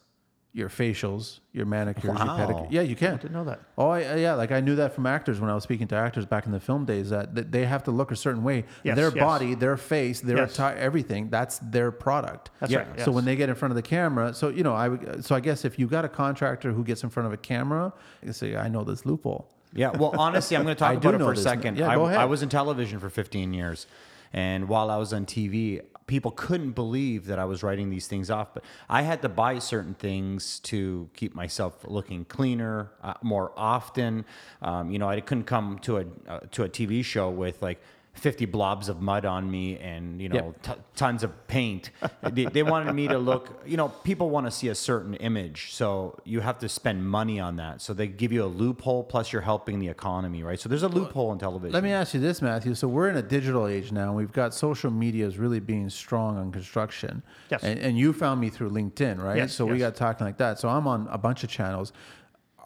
[0.52, 2.36] your facials, your manicures, Wow.
[2.36, 2.66] your pedicures.
[2.70, 3.16] Yeah, you can.
[3.18, 3.60] Didn't know that.
[3.78, 4.34] Oh, I, yeah.
[4.34, 6.58] Like I knew that from actors when I was speaking to actors back in the
[6.58, 8.64] film days that th- they have to look a certain way.
[8.82, 9.14] Yes, their yes.
[9.24, 10.54] body, their face, their Yes.
[10.54, 11.30] attire, everything.
[11.30, 12.50] That's their product.
[12.58, 12.78] That's Yeah.
[12.80, 13.00] right.
[13.00, 15.20] So when they get in front of the camera, so you know, I.
[15.20, 17.92] So I guess if you got a contractor who gets in front of a camera,
[18.24, 19.90] you say, "I know this loophole." Yeah.
[19.90, 21.78] Well, honestly, I'm going to talk about it for a second.
[21.78, 22.18] Yeah, I, go ahead.
[22.18, 23.86] I was in television for 15 years,
[24.32, 28.30] and while I was on TV, people couldn't believe that I was writing these things
[28.30, 28.52] off.
[28.52, 34.24] But I had to buy certain things to keep myself looking cleaner uh, more often.
[34.60, 37.80] Um, you know, I couldn't come to a uh, to a TV show with like.
[38.20, 40.62] 50 blobs of mud on me and you know Yep.
[40.62, 41.90] t- tons of paint
[42.32, 45.72] they, they wanted me to look you know people want to see a certain image
[45.72, 49.32] so you have to spend money on that so they give you a loophole plus
[49.32, 52.20] you're helping the economy right so there's a loophole in television Let me ask you
[52.20, 52.74] this, Matthew.
[52.74, 54.08] So we're in a digital age now.
[54.08, 57.22] And we've got social media is really being strong on construction.
[57.50, 57.62] Yes.
[57.64, 59.36] And, and you found me through LinkedIn, right?
[59.38, 60.58] Yes, so we got talking like that.
[60.58, 61.92] So I'm on a bunch of channels.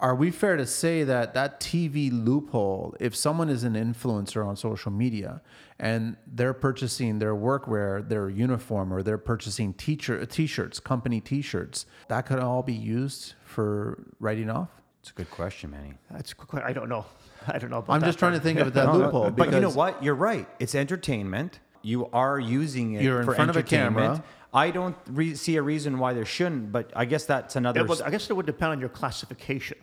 [0.01, 4.55] Are we fair to say that that TV loophole, if someone is an influencer on
[4.55, 5.41] social media
[5.79, 12.25] and they're purchasing their workwear, their uniform, or they're purchasing teacher t-shirts, company t-shirts, that
[12.25, 14.69] could all be used for writing off?
[15.01, 17.05] it's a good question manny That's qu- I don't know.
[17.47, 19.29] I don't know about I'm that just trying to think of that No, no, loophole.
[19.29, 23.35] but you know what you're right it's entertainment you are using it You're in for
[23.35, 24.15] front of a entertainment.
[24.17, 24.23] camera.
[24.53, 27.87] i don't re- see a reason why there shouldn't but i guess that's another It
[27.89, 29.77] would, I guess it would depend on your classification.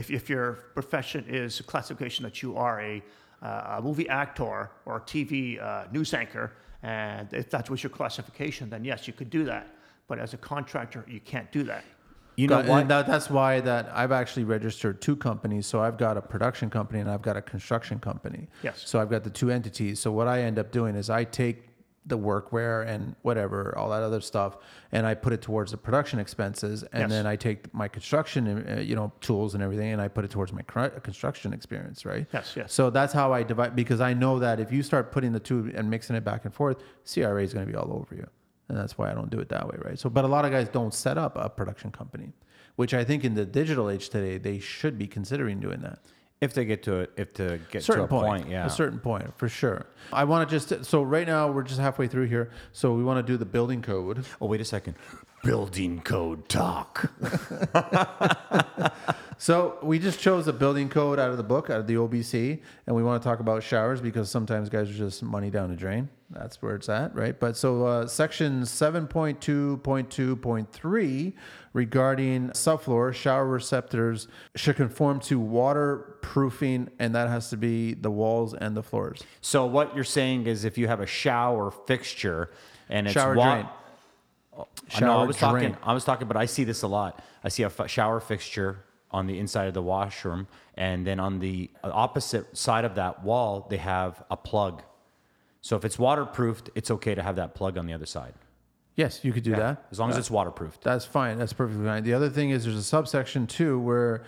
[0.00, 0.46] If, if your
[0.78, 3.02] profession is a classification that you are a,
[3.42, 6.52] uh, a movie actor or a TV uh, news anchor,
[6.84, 9.64] and if that was your classification, then yes, you could do that.
[10.06, 11.82] But as a contractor, you can't do that.
[12.40, 15.66] You know and that, that's why that I've actually registered two companies.
[15.66, 18.48] So I've got a production company and I've got a construction company.
[18.62, 18.82] Yes.
[18.86, 20.00] So I've got the two entities.
[20.00, 21.70] So what I end up doing is I take
[22.06, 24.56] the workwear and whatever, all that other stuff,
[24.90, 27.10] and I put it towards the production expenses, and Yes.
[27.10, 30.30] then I take my construction, uh, you know, tools and everything, and I put it
[30.30, 32.26] towards my construction experience, right?
[32.32, 32.72] Yes, yes.
[32.72, 35.70] So that's how I divide because I know that if you start putting the two
[35.74, 38.26] and mixing it back and forth, CRA is going to be all over you.
[38.70, 39.98] And that's why I don't do it that way, right?
[39.98, 42.32] So, but a lot of guys don't set up a production company,
[42.76, 45.98] which I think in the digital age today, they should be considering doing that.
[46.40, 48.70] if they get to it if to get certain to a point, point yeah a
[48.70, 49.86] certain point for sure.
[50.12, 53.18] I want to just so right now we're just halfway through here, so we want
[53.24, 54.24] to do the building code.
[54.40, 54.94] oh wait a second
[55.42, 57.10] building code talk
[59.40, 62.60] So we just chose a building code out of the book, out of the OBC,
[62.86, 65.76] and we want to talk about showers because sometimes guys are just money down the
[65.76, 66.10] drain.
[66.28, 67.40] That's where it's at, right?
[67.40, 71.32] But so uh, section 7.2.2.3
[71.72, 78.52] regarding subfloor shower receptors should conform to waterproofing, and that has to be the walls
[78.52, 79.22] and the floors.
[79.40, 82.50] So what you're saying is if you have a shower fixture
[82.90, 83.66] and it's Shower wa- drain.
[84.94, 85.52] I know, I was drain.
[85.52, 85.76] talking.
[85.82, 87.22] I was talking, but I see this a lot.
[87.44, 91.38] I see a f- shower fixture on the inside of the washroom, and then on
[91.38, 94.82] the uh, opposite side of that wall, they have a plug.
[95.62, 98.34] So if it's waterproofed, it's okay to have that plug on the other side,
[98.96, 99.86] Yes, you could do that.
[99.90, 100.82] as long as it's waterproofed.
[100.82, 101.38] That's fine.
[101.38, 102.02] That's perfectly fine.
[102.02, 104.24] The other thing is there's a subsection too where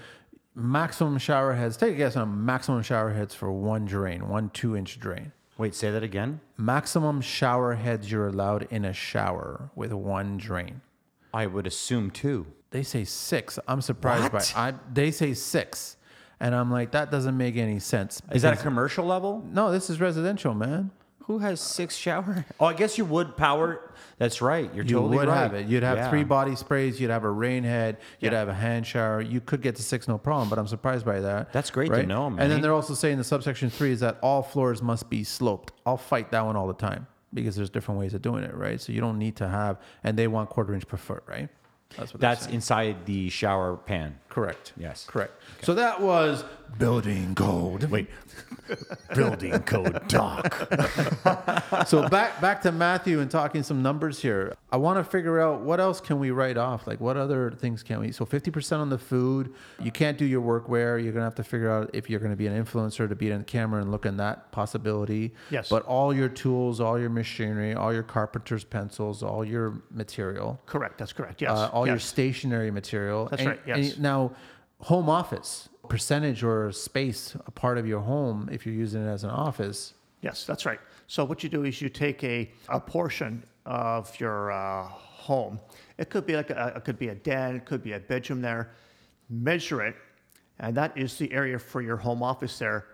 [0.55, 1.77] maximum shower heads.
[1.77, 5.33] Take a guess on maximum shower heads for one drain, one two inch drain.
[5.63, 6.41] Wait, say that again.
[6.57, 10.81] Maximum shower heads you're allowed in a shower with one drain.
[11.33, 12.47] I would assume two.
[12.73, 13.61] They say six.
[13.69, 14.53] I'm surprised What?
[14.57, 14.71] by.
[14.71, 15.97] I, they say six,
[16.41, 18.21] and I'm like that doesn't make any sense.
[18.33, 19.41] Is that a because- commercial level?
[19.53, 19.71] no?
[19.71, 20.91] This is residential, man.
[21.27, 22.45] Who has six shower?
[22.61, 23.93] Oh, I guess you would power.
[24.19, 24.73] That's right.
[24.75, 25.37] You're You totally would right.
[25.37, 25.67] have it.
[25.67, 26.11] You'd have Yeah.
[26.11, 27.01] three body sprays.
[27.01, 27.99] You'd have a rain head.
[28.21, 28.39] You'd Yeah.
[28.41, 29.21] have a hand shower.
[29.21, 30.49] You could get to six, no problem.
[30.49, 31.53] But I'm surprised by that.
[31.53, 32.41] That's great to know, man.
[32.41, 35.73] And then they're also saying the subsection three is that all floors must be sloped.
[35.87, 38.81] I'll fight that one all the time because there's different ways of doing it, right?
[38.81, 41.49] So you don't need to have, and they want quarter inch per foot, right?
[41.97, 42.55] That's what That's saying.
[42.55, 44.19] inside the shower pan.
[44.33, 44.73] Correct.
[44.77, 45.05] Yes.
[45.07, 45.35] correct.
[45.63, 46.45] So that was
[46.79, 47.85] building code.
[47.85, 48.09] Wait,
[49.15, 50.55] building code doc.
[51.87, 54.55] so back back to Matthew and talking some numbers here.
[54.71, 56.87] I want to figure out what else can we write off?
[56.87, 58.11] Like what other things can we?
[58.13, 59.53] So 50% on the food.
[59.79, 61.03] You can't do your workwear.
[61.03, 63.45] You're gonna have to figure out if you're gonna be an influencer to be in
[63.45, 65.35] camera and look in that possibility.
[65.51, 65.69] Yes.
[65.69, 70.97] But all your tools, all your machinery, all your carpenter's pencils, all your material, Correct.
[70.99, 71.43] That's correct.
[71.43, 71.51] Yes.
[71.51, 73.27] uh, all your stationary material.
[73.27, 73.95] That's And- right, yes.
[73.95, 74.37] and now,
[74.81, 79.25] home office percentage or space, a part of your home, if you're using it as
[79.25, 79.95] an office.
[80.23, 80.79] Yes, that's right.
[81.07, 85.61] So what you do is you take a, a portion of your uh, home.
[85.99, 88.41] It could be like a, it could be a den, it could be a bedroom
[88.41, 88.71] there.
[89.29, 89.97] Measure it,
[90.59, 92.87] and that is the area for your home office there.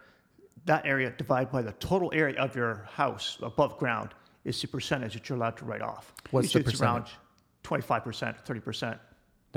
[0.65, 4.11] That area divided by the total area of your house above ground
[4.45, 6.13] is the percentage that you're allowed to write off.
[6.31, 7.07] What's the Usually it's around
[7.65, 8.99] 25%, 30%.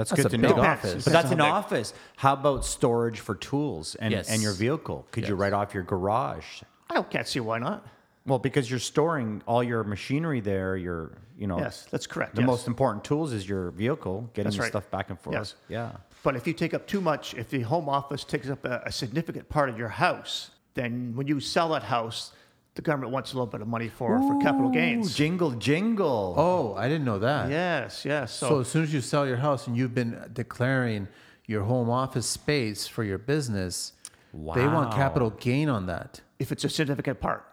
[0.02, 0.60] That's, That's good to know.
[0.60, 1.04] office.
[1.04, 1.94] But that's an office.
[2.18, 4.32] How about storage for tools and, Yes.
[4.32, 5.06] and your vehicle?
[5.12, 5.40] Could you Yes.
[5.40, 6.64] write off your garage?
[6.90, 7.86] I don't- can't see why not.
[8.26, 10.76] Well, because you're storing all your machinery there.
[10.76, 12.34] Your, you know, Yes, that's correct.
[12.34, 12.48] the yes.
[12.48, 14.70] most important tools is your vehicle, getting That's right.
[14.70, 15.36] stuff back and forth.
[15.36, 15.56] Yes.
[15.70, 15.92] Yeah.
[16.24, 18.92] But if you take up too much, if the home office takes up a, a
[18.92, 22.32] significant part of your house, then when you sell that house,
[22.76, 25.14] the government wants a little bit of money for, for capital gains.
[25.14, 26.34] jingle, jingle.
[26.38, 27.50] Oh, I didn't know that.
[27.50, 28.32] Yes, yes.
[28.34, 31.08] So, So, as soon as you sell your house and you've been declaring
[31.48, 33.94] your home office space for your business,
[34.34, 36.22] they want capital gain on that.
[36.40, 37.46] if it's a significant part,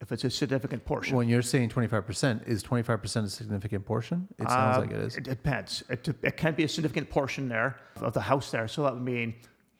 [0.00, 4.26] if it's a significant portion, When you're saying 25%, is 25% a significant portion?
[4.38, 5.16] It sounds Uh, like it is.
[5.16, 5.84] It depends.
[5.90, 8.66] It, it can be a significant portion there of the house there.
[8.66, 9.34] So that would mean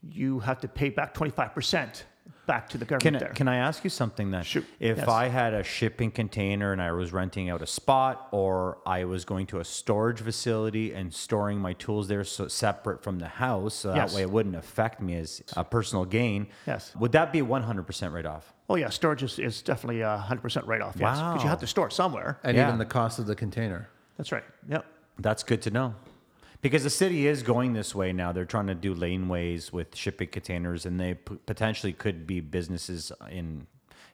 [0.08, 2.02] you have to pay back 25%
[2.46, 3.28] back to the government Can I, there.
[3.34, 4.42] can I ask you something then?
[4.42, 4.66] Shoot.
[4.78, 5.08] If Yes.
[5.08, 9.24] I had a shipping container and I was renting out a spot, or I was
[9.24, 13.74] going to a storage facility and storing my tools there, so separate from the house,
[13.74, 14.10] so Yes.
[14.10, 16.48] that way it wouldn't affect me as a personal gain.
[16.66, 16.94] Yes.
[16.96, 18.52] Would that be a 100% write off?
[18.68, 20.94] oh, yeah, storage is, is definitely a 100% write off.
[20.96, 21.18] Yes.
[21.18, 22.38] Because you have to store it somewhere.
[22.44, 22.68] and yeah.
[22.68, 23.88] even the cost of the container.
[24.16, 24.44] That's right.
[24.68, 24.86] Yep.
[25.18, 25.94] That's good to know.
[26.62, 28.32] Because the city is going this way now.
[28.32, 33.12] They're trying to do laneways with shipping containers, and they p- potentially could be businesses
[33.30, 33.66] in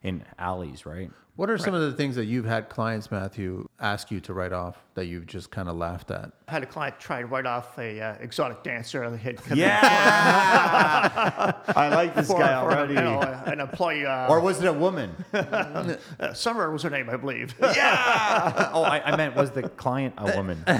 [0.03, 1.11] in alleys, right?
[1.37, 4.55] What are some of the things that you've had clients, Matthew, ask you to write
[4.55, 6.33] off that you've just kind of laughed at?
[6.49, 9.59] I had a client try to write off a uh, exotic dancer that had come
[9.59, 12.95] Yeah, I like this for, already.
[12.95, 14.07] you know, an employee.
[14.07, 15.15] Uh, Or was it a woman?
[15.35, 17.55] uh, Summer was her name, I believe.
[17.61, 18.71] yeah.
[18.73, 20.65] Oh, I, I meant was the client a woman?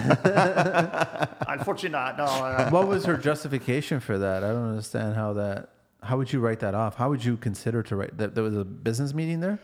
[1.47, 2.17] Unfortunately, not.
[2.17, 2.25] No.
[2.25, 4.43] Uh, What was her justification for that?
[4.43, 5.69] I don't understand how that.
[6.03, 6.97] How would you write that off?
[6.97, 8.35] How would you consider to write that?
[8.35, 9.59] There was a business meeting there.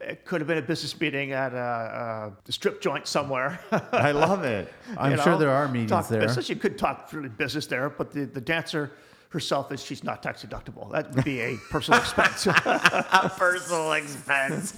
[0.00, 3.60] It could have been a business meeting at a, a strip joint somewhere.
[3.92, 4.72] I love it.
[4.98, 6.20] I'm you sure know, there are meetings talk there.
[6.20, 6.48] Business.
[6.48, 8.92] You could talk really business there, but the, the dancer
[9.30, 10.90] herself is she's not tax deductible.
[10.92, 12.46] That would be a personal expense.
[12.46, 14.74] A personal expense.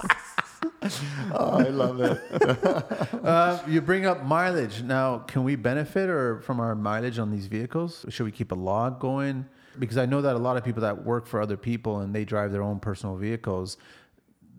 [1.32, 2.20] Oh, I love it.
[3.24, 4.82] uh, you bring up mileage.
[4.82, 8.06] Now, can we benefit or from our mileage on these vehicles?
[8.08, 9.46] Should we keep a log going?
[9.78, 12.24] Because I know that a lot of people that work for other people and they
[12.24, 13.76] drive their own personal vehicles,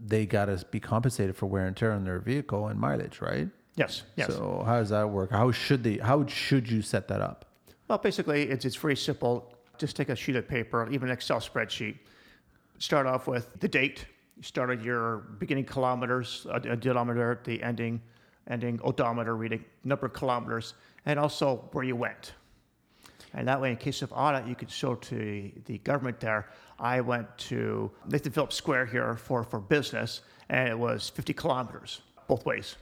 [0.03, 3.49] they got to be compensated for wear and tear on their vehicle and mileage, right?
[3.75, 4.27] yes, yes.
[4.27, 5.31] So how does that work?
[5.31, 5.97] How should they?
[5.97, 7.45] How should you set that up?
[7.87, 9.53] Well, basically, it's, it's very simple.
[9.77, 11.97] Just take a sheet of paper, even an Excel spreadsheet.
[12.77, 14.05] Start off with the date.
[14.37, 18.01] You started your beginning kilometers, a, a odometer, the ending,
[18.47, 22.33] ending odometer reading, number of kilometers, and also where you went.
[23.33, 26.49] And that way, in case of audit, you could show to the government there,
[26.79, 32.01] I went to Nathan Phillips Square here for, for business, and it was 50 kilometers
[32.27, 32.75] both ways.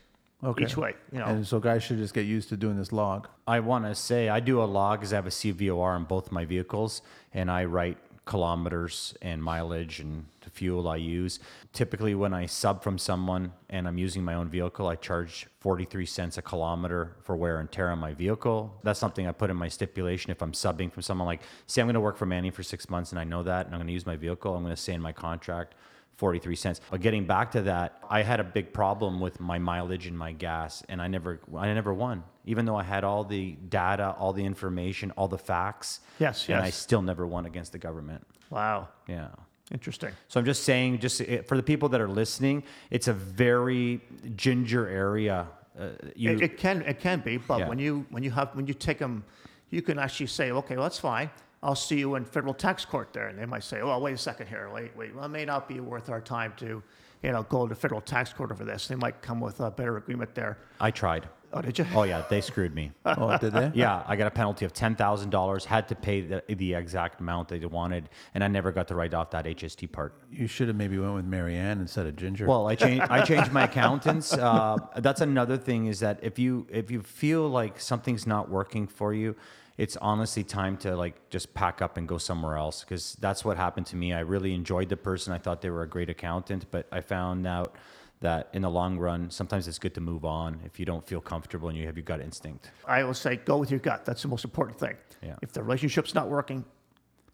[0.43, 0.65] Okay.
[0.65, 0.93] each way.
[1.11, 3.27] You know, And so guys should just get used to doing this log.
[3.47, 6.31] I want to say I do a log because I have a CVOR on both
[6.31, 7.01] my vehicles,
[7.33, 7.97] and I write
[8.27, 11.39] kilometers and mileage and the fuel I use.
[11.73, 16.05] Typically, when I sub from someone and I'm using my own vehicle, I charge 43
[16.05, 18.77] cents a kilometer for wear and tear on my vehicle.
[18.83, 20.31] That's something I put in my stipulation.
[20.31, 22.89] If I'm subbing from someone, like, say, I'm going to work for Manny for six
[22.89, 24.81] months and I know that, and I'm going to use my vehicle, I'm going to
[24.81, 25.73] say in my contract,
[26.17, 26.81] 43 cents.
[26.89, 30.31] But getting back to that, I had a big problem with my mileage and my
[30.31, 32.23] gas and I never I never won.
[32.45, 35.99] Even though I had all the data, all the information, all the facts.
[36.19, 38.25] Yes, And I still never won against the government.
[38.49, 39.27] wow, Yeah.
[39.71, 40.11] interesting.
[40.27, 44.01] So I'm just saying, just eh, for the people that are listening, it's a very
[44.35, 45.47] ginger area.
[45.79, 47.69] Uh, you, It, it can it can be, but Yeah.
[47.69, 49.23] when you when you have when you take them,
[49.69, 51.29] you can actually say, okay, well, that's fine.
[51.63, 54.17] I'll see you in federal tax court there, and they might say, well, wait a
[54.17, 56.83] second here, wait, wait, well, it may not be worth our time to,
[57.23, 58.87] you know, go to federal tax court over this.
[58.87, 60.59] They might come with a better agreement there.
[60.79, 61.27] I tried.
[61.53, 61.85] Oh, did you?
[61.95, 62.91] Oh yeah, they screwed me.
[63.05, 63.71] Oh, did they?
[63.73, 65.63] Yeah, I got a penalty of ten thousand dollars.
[65.63, 69.13] Had to pay the, the exact amount they wanted, and I never got to write
[69.13, 70.13] off that HST part.
[70.29, 72.47] You should have maybe went with Marianne instead of Ginger.
[72.47, 73.05] Well, I changed.
[73.09, 74.33] I changed my accountants.
[74.33, 78.85] Uh, that's another thing is that if you if you feel like something's not working
[78.85, 79.33] for you,
[79.77, 83.57] it's honestly time to like just pack up and go somewhere else because that's what
[83.57, 84.11] happened to me.
[84.13, 85.33] I really enjoyed the person.
[85.33, 87.75] I thought they were a great accountant, but I found out
[88.21, 91.21] that in the long run, sometimes it's good to move on if you don't feel
[91.21, 92.71] comfortable and you have your gut instinct.
[92.87, 94.05] I will say, go with your gut.
[94.05, 94.95] That's the most important thing.
[95.21, 95.35] Yeah.
[95.43, 96.65] If the relationship's not working,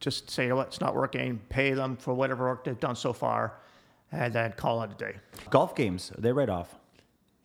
[0.01, 1.39] just say, you know what, it's not working.
[1.47, 3.53] Pay them for whatever work they've done so far,
[4.11, 5.15] and then call it a day.
[5.49, 6.75] Golf games, are they write off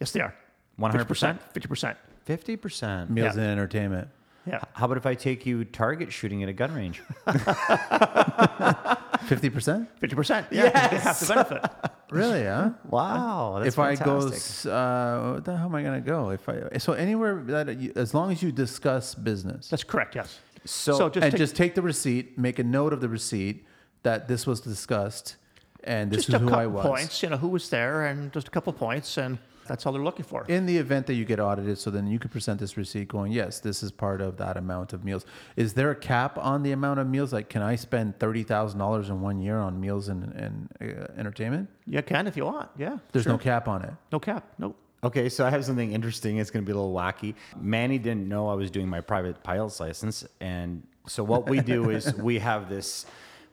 [0.01, 0.35] Yes, they are.
[0.79, 1.39] 100%?
[1.53, 1.99] Fifty percent.
[2.25, 3.11] fifty percent.
[3.11, 3.43] Meals yeah.
[3.43, 4.09] and entertainment.
[4.49, 4.61] Yeah.
[4.73, 7.01] How about if I take you target shooting at a gun range?
[7.27, 9.79] 50%?
[9.99, 10.47] Fifty percent.
[10.51, 10.65] Yeah.
[10.65, 11.65] You get half the benefit.
[12.11, 12.71] Really, huh?
[12.89, 14.73] Wow, that's if I go, fantastic.
[14.73, 16.31] uh, what the hell am I going to go?
[16.31, 20.15] If I so anywhere that you, as long as you discuss business, That's correct.
[20.15, 20.39] Yes.
[20.65, 23.67] So- just and take, just take the receipt, make a note of the receipt
[24.05, 25.37] that this was discussed,
[25.85, 26.87] and this just is a who couple I was.
[26.87, 27.23] points.
[27.23, 29.37] You know who was there, and just a couple points, and
[29.69, 30.45] that's all they're looking for.
[30.49, 33.33] In the event that you get audited, so then you can present this receipt going,
[33.33, 35.27] yes, this is part of that amount of meals.
[35.57, 37.33] Is there a cap on the amount of meals?
[37.33, 41.07] Like, can I spend thirty thousand dollars in one year on meals and, and uh,
[41.17, 41.69] entertainment?
[41.87, 42.71] You can if you want.
[42.77, 42.99] Yeah.
[43.13, 43.33] There's sure.
[43.33, 43.93] no cap on it.
[44.11, 44.45] no cap.
[44.59, 44.77] Nope.
[45.05, 46.39] Okay, so I have something interesting.
[46.39, 47.37] It's going to be a little wacky.
[47.61, 51.91] Manny didn't know I was doing my private pilot's license, and so what we do
[51.91, 53.07] is we have this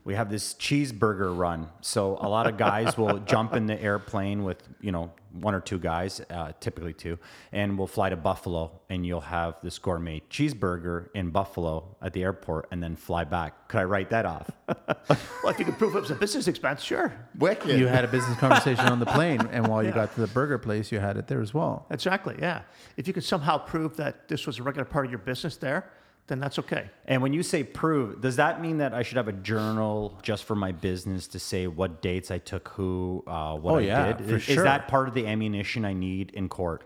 [0.06, 1.68] we have this cheeseburger run.
[1.82, 5.62] So a lot of guys will jump in the airplane with you know one or
[5.62, 7.18] two guys, uh, typically two,
[7.52, 12.24] and we'll fly to Buffalo, and you'll have this gourmet cheeseburger in Buffalo at the
[12.24, 13.68] airport, and then fly back.
[13.68, 14.50] Could I write that off?
[15.44, 17.14] Well, if you could prove it was a business expense, sure.
[17.38, 17.78] Wicked.
[17.80, 20.58] You had a business conversation on the plane, and while you got to the burger
[20.58, 21.86] place, you had it there as well.
[21.92, 22.36] Exactly.
[22.40, 22.64] Yeah.
[22.98, 25.92] If you could somehow prove that this was a regular part of your business there,
[26.28, 26.90] then that's okay.
[27.06, 30.44] And when you say prove, does that mean that I should have a journal just
[30.46, 34.14] for my business to say what dates I took who, uh, what Oh, I yeah,
[34.14, 34.28] did?
[34.30, 34.56] for is, sure.
[34.58, 36.84] is that part of the ammunition I need in court?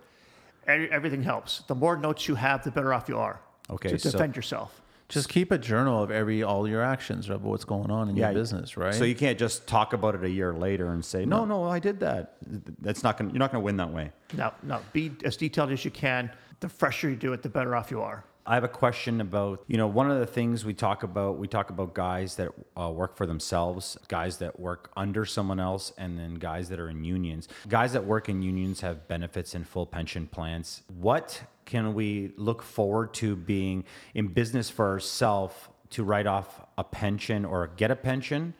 [0.68, 1.60] Everything helps.
[1.68, 3.40] The more notes you have, the better off you are.
[3.70, 4.82] Okay, To so- defend yourself.
[5.08, 8.32] Just keep a journal of every all your actions of what's going on in your
[8.32, 8.94] business, right?
[8.94, 11.80] So you can't just talk about it a year later and say, no, no, I
[11.80, 12.36] did that.
[12.80, 13.30] That's not going.
[13.30, 14.12] to You're not going to win that way.
[14.38, 14.80] No, no.
[14.94, 16.30] Be as detailed as you can.
[16.60, 18.24] The fresher you do it, the better off you are.
[18.46, 21.48] I have a question about, you know, one of the things we talk about, we
[21.48, 26.18] talk about guys that uh, work for themselves, guys that work under someone else, and
[26.18, 27.48] then guys that are in unions.
[27.68, 30.82] Guys that work in unions have benefits and full pension plans.
[31.00, 33.84] What can we look forward to being
[34.16, 35.56] in business for ourselves
[35.92, 38.54] to write off a pension or get a pension?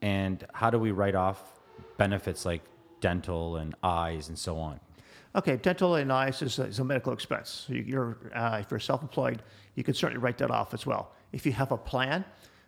[0.00, 1.42] And how do we write off
[1.98, 2.62] benefits like
[3.00, 4.80] dental and eyes and so on?
[5.36, 7.66] Okay, dental and eyes is a, is a medical expense.
[7.66, 9.42] So you- you're, uh, if you're self-employed,
[9.74, 11.12] you can certainly write that off as well.
[11.32, 12.24] If you have a plan,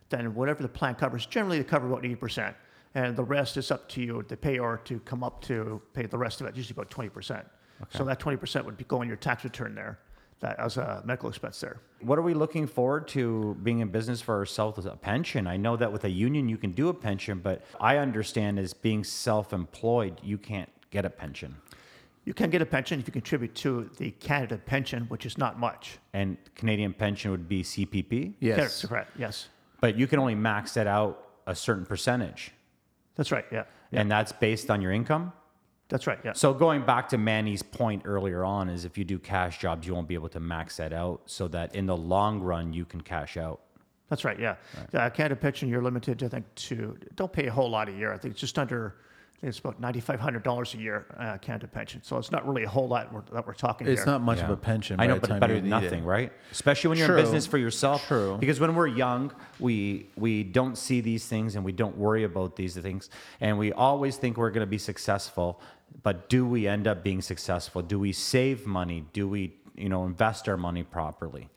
[0.09, 2.55] then whatever the plan covers, generally they cover about 80%.
[2.95, 6.17] And the rest is up to you, the payor, to come up to pay the
[6.17, 7.45] rest of it, usually about 20%.
[7.89, 9.99] So that 20% would be go on your tax return there,
[10.41, 11.77] that as a medical expense there.
[12.01, 15.47] What are we looking forward to being in business for ourselves as a pension?
[15.47, 18.73] I know that with a union you can do a pension, but I understand as
[18.73, 21.55] being self-employed, you can't get a pension.
[22.29, 25.57] You can get a pension if you contribute to the Canada pension, which is not
[25.57, 25.97] much.
[26.13, 28.57] And Canadian pension would be CPP, yes.
[28.57, 29.47] That's correct, yes.
[29.81, 32.51] but you can only max that out a certain percentage.
[33.15, 33.63] That's right, yeah.
[33.91, 35.33] And that's based on your income.
[35.87, 36.33] That's right, yeah.
[36.33, 39.95] So going back to Manny's point earlier on is if you do cash jobs, you
[39.95, 43.01] won't be able to max that out so that in the long run you can
[43.01, 43.61] cash out.
[44.07, 44.57] That's right, yeah.
[44.93, 48.13] Uh, Canada pension, you're limited, I think, to, don't pay a whole lot a year.
[48.13, 48.97] I think it's just under
[49.41, 52.03] It's about ninety-five hundred dollars a year uh, Canada pension.
[52.03, 53.93] So it's not really a whole lot we're, that we're talking about.
[53.93, 54.11] It's here.
[54.11, 54.99] not much of a pension.
[54.99, 56.07] I by know, the but time better you than need nothing, it.
[56.07, 56.33] right?
[56.51, 57.17] Especially when you're True.
[57.17, 58.05] in business for yourself.
[58.05, 58.37] True.
[58.37, 62.57] Because when we're young, we we don't see these things and we don't worry about
[62.57, 63.09] these things,
[63.39, 65.61] and we always think we're going to be successful.
[66.03, 67.81] But do we end up being successful?
[67.81, 69.05] Do we save money?
[69.13, 71.47] Do we you know invest our money properly?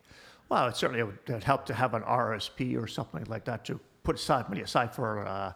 [0.48, 3.80] Well, it certainly would it'd help to have an RSP or something like that to
[4.04, 5.52] put aside money aside for uh,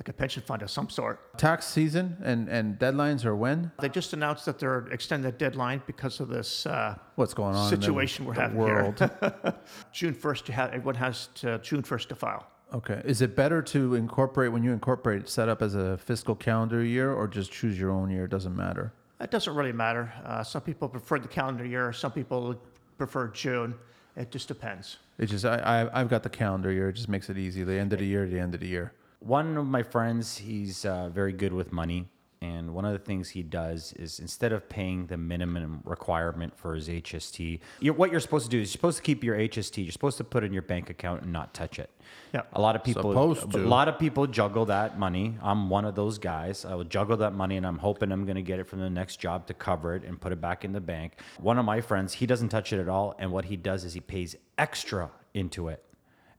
[0.00, 1.36] like a pension fund of some sort.
[1.36, 3.70] Tax season and, and deadlines are when?
[3.80, 7.68] They just announced that they're extending the deadline because of this uh, What's going on
[7.68, 8.98] situation in the, we're the having world?
[8.98, 9.54] here.
[9.92, 12.46] June 1st, you have, everyone has to, June 1st to file.
[12.72, 13.02] okay.
[13.04, 17.12] Is it better to incorporate when you incorporate set up as a fiscal calendar year
[17.12, 18.24] or just choose your own year?
[18.24, 18.94] It doesn't matter.
[19.20, 20.10] It doesn't really matter.
[20.24, 22.58] Uh, some people prefer the calendar year, some people
[22.96, 23.74] prefer June.
[24.16, 24.96] It just depends.
[25.18, 26.88] It just I, I I've got the calendar year.
[26.88, 27.64] It just makes it easy.
[27.64, 28.92] The end of the year, the end of the year.
[29.20, 32.08] One of my friends, he's uh, very good with money.
[32.42, 36.74] And one of the things he does is instead of paying the minimum requirement for
[36.74, 39.84] his HST, you're, what you're supposed to do is you're supposed to keep your HST.
[39.84, 41.90] You're supposed to put it in your bank account and not touch it.
[42.32, 42.42] Yeah.
[42.54, 43.58] A lot of people, Supposed to.
[43.58, 45.36] a lot of people juggle that money.
[45.42, 46.64] I'm one of those guys.
[46.64, 48.88] I will juggle that money, and I'm hoping I'm going to get it from the
[48.88, 51.20] next job to cover it and put it back in the bank.
[51.38, 53.92] One of my friends, he doesn't touch it at all, and what he does is
[53.92, 55.84] he pays extra into it,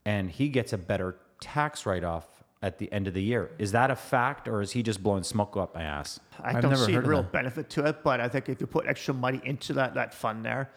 [0.04, 3.51] and he gets a better tax write-off at the end of the year.
[3.57, 6.20] Is that a fact, or is he just blowing smoke up my ass?
[6.39, 7.32] I I've don't never see heard of real that.
[7.32, 10.45] benefit to it, but I think if you put extra money into that, that fund
[10.45, 10.70] there,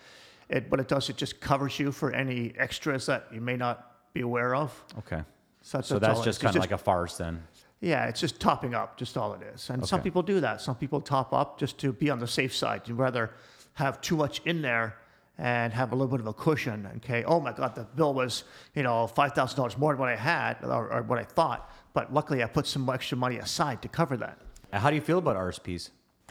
[0.49, 3.93] it, what it does, it just covers you for any extras that you may not
[4.15, 4.83] be aware of.
[4.99, 5.23] Okay.
[5.63, 6.43] So that's, So that's that's all it just is.
[6.43, 7.43] kind of like a farce then.
[7.81, 9.69] Yeah, it's just topping up, just all it is.
[9.69, 10.05] And some Okay.
[10.05, 10.63] people do that.
[10.63, 12.83] Some people top up just to be on the safe side.
[12.87, 13.31] You'd rather
[13.75, 14.97] have too much in there
[15.37, 16.89] and have a little bit of a cushion.
[16.99, 20.59] Okay, oh my God, the bill was, you know, $5,000 more than what I had
[20.63, 21.71] or, or what I thought.
[21.95, 24.39] But luckily, I put some extra money aside to cover that.
[24.73, 25.91] How do you feel about RSPs?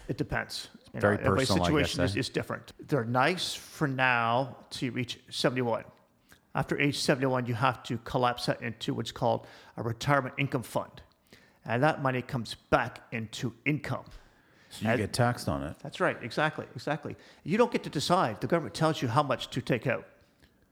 [0.09, 0.67] It depends.
[0.93, 2.19] You Very everybody's personal, I guess, situation is, eh?
[2.19, 2.73] is different.
[2.87, 5.85] They're nice for now to reach 71.
[6.53, 9.47] After age 71, you have to collapse that into what's called
[9.77, 11.01] a retirement income fund.
[11.65, 14.03] And that money comes back into income.
[14.69, 15.77] So you And- get taxed on it.
[15.81, 17.15] That's right, exactly, exactly.
[17.43, 18.41] You don't get to decide.
[18.41, 20.05] The government tells you how much to take out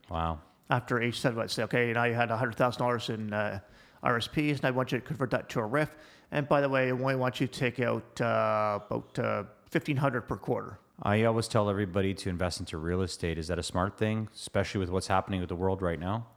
[0.09, 0.41] Wow.
[0.69, 1.47] after age 71.
[1.47, 3.59] Say, okay, now you had $100,000 in uh,
[4.03, 5.95] RSPs, and I want you to convert that to a RIF.
[6.31, 10.21] And by the way, I only want you to take out uh, about uh, 1500
[10.21, 10.79] per quarter.
[11.03, 13.37] I always tell everybody to invest into real estate.
[13.37, 16.27] Is that a smart thing, especially with what's happening with the world right now?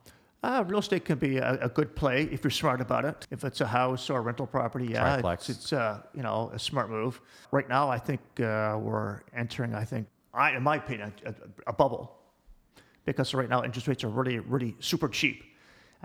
[0.42, 3.26] Uh, real estate can be a, a good play if you're smart about it.
[3.30, 5.48] If it's a house or a rental property, yeah, Triplex.
[5.48, 7.20] it's, it's uh, you know a smart move.
[7.50, 11.34] Right now, I think uh, we're entering, I think, I, in my opinion, a,
[11.66, 12.18] a bubble
[13.06, 15.44] because right now interest rates are really, really super cheap.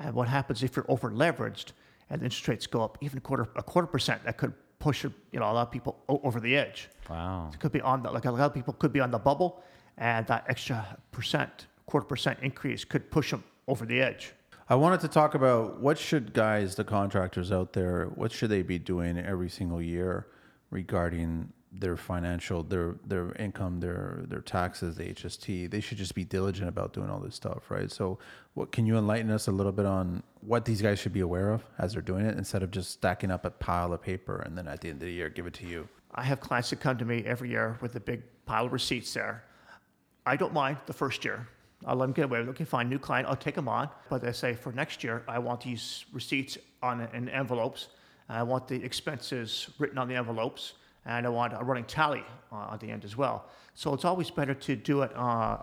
[0.03, 1.71] And what happens if you're over leveraged
[2.09, 4.23] and interest rates go up even a quarter a quarter percent?
[4.23, 6.89] That could push you know a lot of people o- over the edge.
[7.09, 7.51] Wow.
[7.53, 9.63] It could be on the like a lot of people could be on the bubble,
[9.97, 14.33] and that extra percent, quarter percent increase could push them over the edge.
[14.71, 18.61] I wanted to talk about what should guys, the contractors out there, what should they
[18.61, 20.27] be doing every single year
[20.69, 25.69] regarding their financial, their their income, their their taxes, the HST.
[25.69, 27.91] They should just be diligent about doing all this stuff, right?
[27.91, 28.17] So,
[28.55, 31.51] what can you enlighten us a little bit on what these guys should be aware
[31.51, 34.57] of as they're doing it, instead of just stacking up a pile of paper and
[34.57, 35.87] then at the end of the year give it to you?
[36.15, 39.13] I have clients that come to me every year with a big pile of receipts
[39.13, 39.43] there.
[40.25, 41.47] I don't mind the first year.
[41.85, 42.51] I'll let them get away with it.
[42.51, 43.89] Okay, fine, new client, I'll take them on.
[44.09, 47.89] But they say for next year, I want these receipts on in envelopes.
[48.27, 50.73] I want the expenses written on the envelopes,
[51.09, 53.45] and I want a running tally uh, at the end as well.
[53.73, 55.57] So it's always better to do it uh,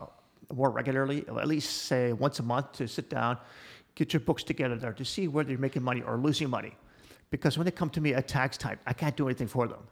[0.53, 3.39] more regularly, at least say once a month, to sit down,
[3.95, 6.75] get your books together there to see whether you're making money or losing money.
[7.31, 9.83] Because when they come to me at tax time, I can't do anything for them.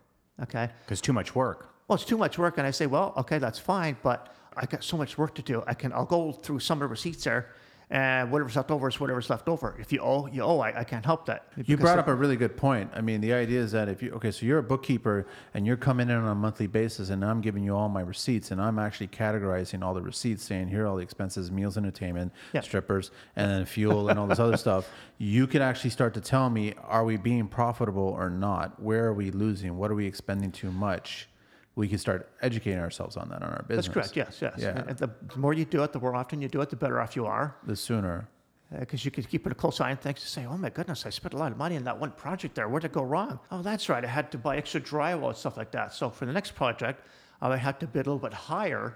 [0.42, 0.68] Okay.
[0.84, 1.70] Because too much work.
[1.86, 4.82] Well, it's too much work, and I say, well, okay, that's fine, but I got
[4.82, 5.62] so much work to do.
[5.66, 7.50] I can, I'll go through some of the receipts there,
[7.94, 9.76] and whatever's left over is whatever's left over.
[9.78, 10.58] If you owe, you owe.
[10.58, 11.46] I, I can't help that.
[11.64, 12.90] You brought up a really good point.
[12.92, 15.76] I mean, the idea is that if you okay, so you're a bookkeeper and you're
[15.76, 18.80] coming in on a monthly basis, and I'm giving you all my receipts, and I'm
[18.80, 22.62] actually categorizing all the receipts, saying here are all the expenses, meals, entertainment, Yeah.
[22.62, 24.90] strippers, and then fuel and all this other stuff.
[25.16, 28.82] You can actually start to tell me, are we being profitable or not?
[28.82, 29.78] Where are we losing?
[29.78, 31.28] What are we expending too much?
[31.76, 33.86] We can start educating ourselves on that on our business.
[33.86, 34.16] That's correct.
[34.16, 34.54] Yes, yes.
[34.58, 34.84] Yeah.
[34.86, 37.16] And the more you do it, the more often you do it, the better off
[37.16, 37.56] you are.
[37.66, 38.28] The sooner.
[38.74, 40.70] Uh, because you can keep it a close eye on things to say, oh my
[40.70, 42.68] goodness, I spent a lot of money on that one project there.
[42.68, 43.38] Where'd it go wrong?
[43.50, 44.04] Oh, that's right.
[44.04, 45.92] I had to buy extra drywall and stuff like that.
[45.92, 47.04] So for the next project,
[47.42, 48.94] I would have to bid a little bit higher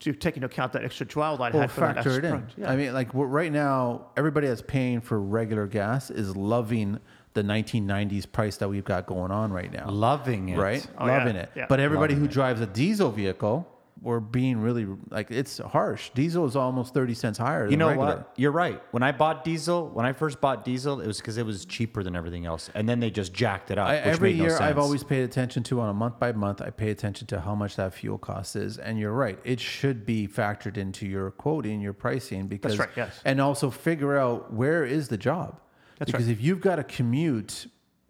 [0.00, 2.18] to take into account that extra drywall that I Well, had for the next factor
[2.18, 2.46] it in.
[2.56, 2.72] Yeah.
[2.72, 6.98] I mean, like right now, everybody that's paying for regular gas is loving
[7.34, 9.88] the 1990s price that we've got going on right now.
[9.90, 10.58] Loving it.
[10.58, 10.86] Right?
[10.98, 11.50] Oh, yeah, Loving it.
[11.54, 11.66] yeah.
[11.68, 13.68] But everybody Loving who drives a diesel vehicle,
[14.00, 16.10] we're being really like it's harsh.
[16.10, 18.16] Diesel is almost 30 cents higher You than know regular.
[18.16, 18.32] what?
[18.36, 18.82] You're right.
[18.90, 22.02] When I bought diesel, when I first bought diesel, it was because it was cheaper
[22.02, 23.88] than everything else, and then they just jacked it up.
[23.88, 26.32] I, which every made no year, I've always paid attention to on a month by
[26.32, 26.60] month.
[26.60, 29.38] I pay attention to how much that fuel cost is, and you're right.
[29.44, 33.20] It should be factored into your quoting, your pricing, because right, yes.
[33.24, 35.60] and also figure out where is the job.
[36.02, 36.32] That's because right.
[36.32, 37.66] if you've got to commute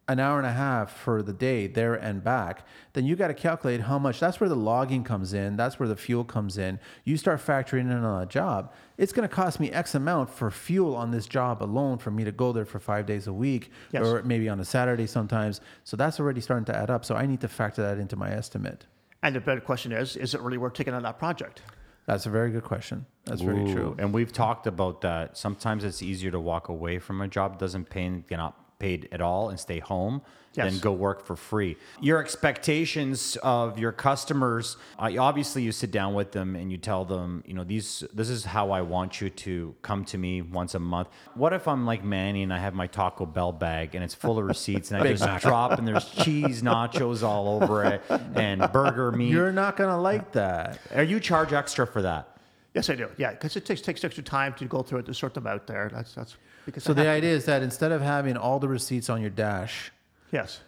[0.08, 3.34] an hour and a half for the day there and back, then you got to
[3.34, 4.18] calculate how much.
[4.18, 5.56] That's where the logging comes in.
[5.56, 6.80] That's where the fuel comes in.
[7.04, 8.72] You start factoring in on a job.
[8.96, 12.24] It's going to cost me X amount for fuel on this job alone for me
[12.24, 14.06] to go there for five days a week, Yes.
[14.06, 15.60] or maybe on a Saturday sometimes.
[15.84, 17.04] So that's already starting to add up.
[17.04, 18.86] So I need to factor that into my estimate.
[19.22, 21.60] And the better question is, is it really worth taking on that project?
[22.06, 23.04] That's a very good question.
[23.24, 23.96] That's very Ooh, true.
[23.98, 25.36] And we've talked about that.
[25.36, 29.20] Sometimes it's easier to walk away from a job doesn't pay, get not paid at
[29.20, 30.22] all, and stay home
[30.54, 31.76] than go work for free.
[32.00, 34.76] Your expectations of your customers.
[34.98, 38.04] Uh, obviously, you sit down with them and you tell them, you know, these.
[38.12, 41.08] This is how I want you to come to me once a month.
[41.34, 44.38] What if I'm like Manny and I have my Taco Bell bag and it's full
[44.38, 48.02] of receipts and I just drop and there's cheese nachos all over it
[48.34, 49.30] and burger meat.
[49.30, 50.80] You're not going to like that.
[50.94, 52.31] Are you charge extra for that?
[52.74, 53.08] Yes, I do.
[53.18, 55.66] Yeah, because it takes takes extra time to go through it to sort them out
[55.66, 55.90] there.
[55.92, 59.20] That's that's because So the idea is that instead of having all the receipts on
[59.20, 59.92] your dash,
[60.30, 60.60] yes,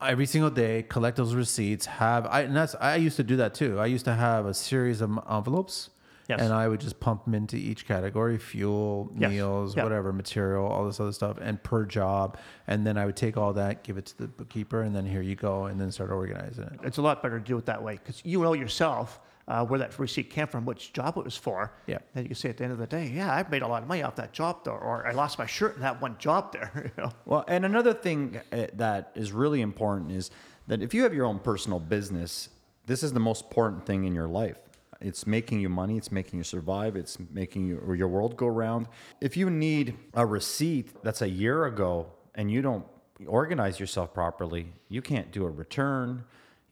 [0.00, 3.54] every single day collect those receipts have I and that's I used to do that
[3.54, 3.78] too.
[3.78, 5.90] I used to have a series of envelopes
[6.26, 6.40] Yes.
[6.40, 9.30] and I would just pump them into each category, fuel, Yes.
[9.30, 9.82] meals, Yeah.
[9.82, 13.52] whatever, material, all this other stuff and per job and then I would take all
[13.52, 16.64] that, give it to the bookkeeper and then here you go and then start organizing
[16.64, 16.80] it.
[16.82, 19.78] it's a lot better to do it that way because you know yourself uh, where
[19.78, 21.72] that receipt came from, which job it was for.
[21.86, 21.98] Yeah.
[22.14, 23.82] And you can say at the end of the day, yeah, I've made a lot
[23.82, 26.52] of money off that job there, or I lost my shirt in that one job
[26.52, 26.70] there.
[26.96, 27.12] You know.
[27.24, 30.30] Well, and another thing uh, that is really important is
[30.66, 32.50] that if you have your own personal business,
[32.86, 34.58] this is the most important thing in your life.
[35.00, 38.88] It's making you money, it's making you survive, it's making you, your world go round.
[39.20, 42.86] If you need a receipt that's a year ago and you don't
[43.26, 46.24] organize yourself properly, you can't do a return.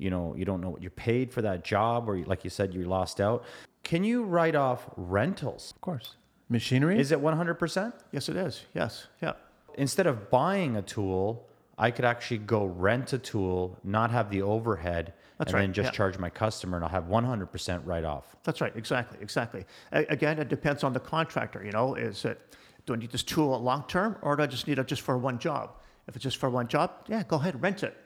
[0.02, 2.74] You know, you don't know what you're paid for that job, or like you said,
[2.74, 3.44] you lost out.
[3.84, 5.72] Can you write off rentals?
[5.74, 6.16] Of course.
[6.48, 6.98] Machinery?
[6.98, 7.92] Is it 100%?
[8.10, 8.64] Yes, it is.
[8.74, 9.06] Yes.
[9.22, 9.32] Yeah.
[9.78, 11.48] instead of buying a tool,
[11.78, 15.86] I could actually go rent a tool, not have the overhead, That's and then just
[15.88, 15.96] yeah.
[15.96, 18.36] charge my customer, and I'll have 100% write off.
[18.44, 18.72] That's right.
[18.76, 19.18] Exactly.
[19.22, 19.64] Exactly.
[19.92, 21.64] A- again, it depends on the contractor.
[21.64, 22.40] You know, is it
[22.86, 25.16] do I need this tool long term, or do I just need it just for
[25.16, 25.70] one job?
[26.08, 27.96] If it's just for one job, yeah, go ahead rent it.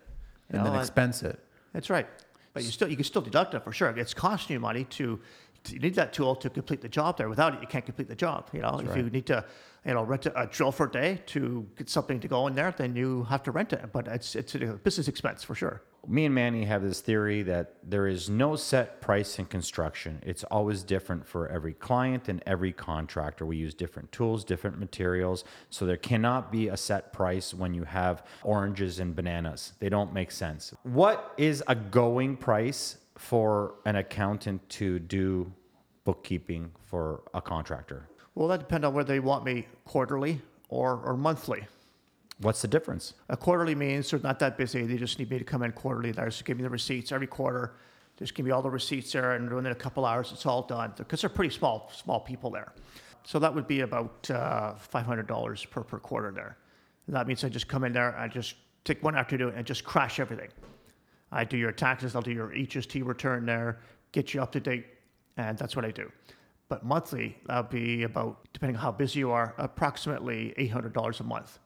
[0.52, 1.40] You and then know, expense it.
[1.76, 2.06] That's right.
[2.54, 3.90] But you still you can still deduct it for sure.
[3.90, 5.20] It's costing you money to,
[5.68, 7.28] you need that tool to complete the job there.
[7.28, 8.48] Without it, you can't complete the job.
[8.54, 9.44] You know, if you need to,
[9.84, 12.54] you know, rent a, a drill for a day to get something to go in
[12.54, 13.92] there, then you have to rent it.
[13.92, 15.82] But it's it's a business expense for sure.
[16.08, 20.22] Me and Manny have this theory that there is no set price in construction.
[20.24, 23.44] It's always different for every client and every contractor.
[23.44, 25.44] We use different tools, different materials.
[25.70, 29.72] So there cannot be a set price when you have oranges and bananas.
[29.80, 30.72] They don't make sense.
[30.84, 35.52] What is a going price for an accountant to do
[36.04, 38.08] bookkeeping for a contractor?
[38.36, 41.66] Well, that depends on whether they want me quarterly or or monthly.
[42.38, 43.14] What's the difference?
[43.30, 44.84] A quarterly means they're not that busy.
[44.84, 46.12] They just need me to come in quarterly.
[46.12, 47.74] There, just give me the receipts every quarter.
[48.18, 50.92] Just give me all the receipts there, and within a couple hours, it's all done.
[50.96, 52.72] Because they're pretty small, small people there.
[53.24, 56.56] So that would be about uh, five hundred dollars per per quarter there.
[57.06, 59.84] And that means I just come in there, I just take one afternoon and just
[59.84, 60.48] crash everything.
[61.32, 63.80] I do your taxes, I'll do your HST return there,
[64.12, 64.86] get you up to date,
[65.36, 66.10] and that's what I do.
[66.68, 71.20] But monthly, that'll be about, depending on how busy you are, approximately eight hundred dollars
[71.20, 71.58] a month.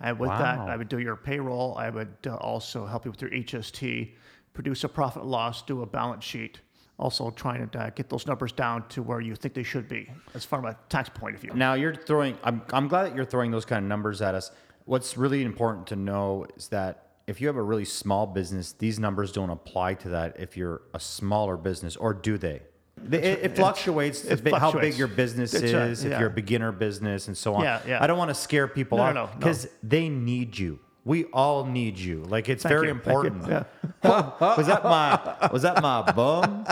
[0.00, 1.76] And with that, I would do your payroll.
[1.76, 4.14] I would uh, also help you with your HST,
[4.52, 6.60] produce a profit loss, do a balance sheet.
[6.98, 10.10] Also, trying to uh, get those numbers down to where you think they should be,
[10.34, 11.52] as from a tax point of view.
[11.54, 12.36] Now you're throwing.
[12.42, 14.50] I'm, I'm glad that you're throwing those kind of numbers at us.
[14.84, 18.98] What's really important to know is that if you have a really small business, these
[18.98, 20.40] numbers don't apply to that.
[20.40, 22.62] If you're a smaller business, or do they?
[23.10, 26.72] It, it fluctuates it how big your business That's is, right, if you're a beginner
[26.72, 27.62] business, and so on.
[27.62, 28.02] Yeah, yeah.
[28.02, 29.32] I don't want to scare people No, off no, no.
[29.38, 30.80] because they need you.
[31.04, 32.22] We all need you.
[32.24, 33.48] Like it's Thank very you, important.
[33.48, 33.64] Yeah.
[34.04, 36.66] was that my was that my bum?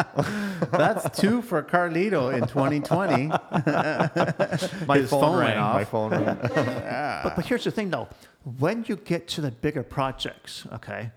[0.73, 3.29] That's two for Carlito in 2020.
[4.87, 5.57] My phone, phone rang.
[5.59, 5.75] off.
[5.75, 6.37] My phone rang.
[7.25, 8.09] But, but here's the thing, though.
[8.59, 11.11] When you get to the bigger projects, okay,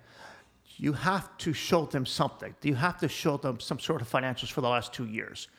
[0.80, 2.56] you have to show them something.
[2.64, 5.50] You have to show them some sort of financials for the last two years.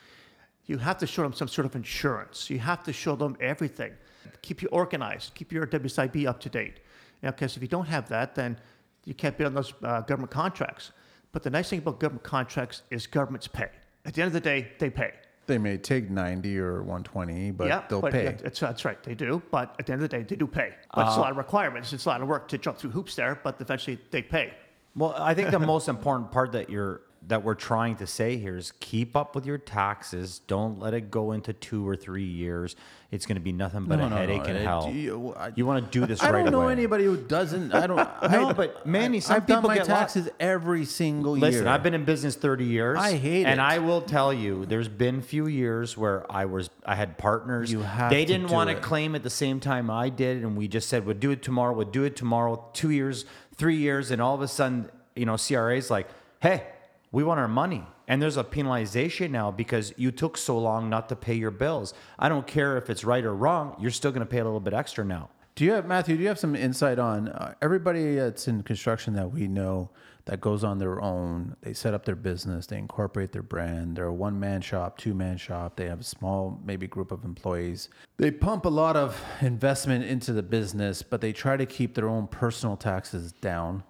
[0.64, 2.48] You have to show them some sort of insurance.
[2.48, 3.92] You have to show them everything.
[4.40, 5.34] Keep you organized.
[5.34, 6.80] Keep your WSIB up to date.
[7.20, 8.56] Because if you don't have that, then
[9.04, 10.92] you can't bid on those uh, government contracts.
[11.32, 13.68] But the nice thing about government contracts is governments pay.
[14.06, 15.12] At the end of the day, they pay.
[15.46, 18.24] They may take 90 or 120, but yeah, they'll but pay.
[18.24, 19.42] that- That's, that's right, they do.
[19.50, 20.74] But at the end of the day, they do pay.
[20.94, 21.92] But it's a Uh, lot of requirements.
[21.92, 23.38] It's a lot of work to jump through hoops there.
[23.42, 24.54] But eventually, they pay.
[24.96, 28.56] Well, I think the most important part that you're that we're trying to say here
[28.56, 30.40] is keep up with your taxes.
[30.46, 32.76] Don't let it go into two or three years.
[33.10, 34.48] It's going to be nothing but No, a no, headache no.
[34.48, 34.90] and It- hell.
[34.90, 36.40] you- uh, I- You want to do this I right away.
[36.40, 36.72] I don't know away.
[36.72, 37.74] anybody who doesn't.
[37.74, 37.96] I don't.
[38.30, 41.50] No, I, but Manny, I, some I've done my get taxes every single year.
[41.50, 42.98] Listen, I've been in business 30 years.
[42.98, 43.52] I hate and it.
[43.52, 47.70] And I will tell you, there's been few years where I was I had partners.
[47.70, 50.68] You have they didn't want to claim at the same time I did, and we
[50.68, 51.74] just said we'll do it tomorrow.
[51.74, 52.64] We'll do it tomorrow.
[52.72, 53.26] Two years,
[53.60, 56.08] three years, and all of a sudden, you know, CRA's like,
[56.40, 56.66] hey,
[57.12, 57.84] we want our money.
[58.08, 61.92] And there's a penalization now because you took so long not to pay your bills.
[62.18, 63.76] I don't care if it's right or wrong.
[63.78, 65.28] You're still going to pay a little bit extra now.
[65.56, 66.16] Do you have Matthew?
[66.16, 69.90] Do you have some insight on uh, everybody that's in construction that we know
[70.26, 71.56] that goes on their own?
[71.62, 73.96] They set up their business, they incorporate their brand.
[73.96, 75.76] They're a one man shop, two man shop.
[75.76, 77.88] They have a small, maybe group of employees.
[78.16, 82.08] They pump a lot of investment into the business, but they try to keep their
[82.08, 83.82] own personal taxes down.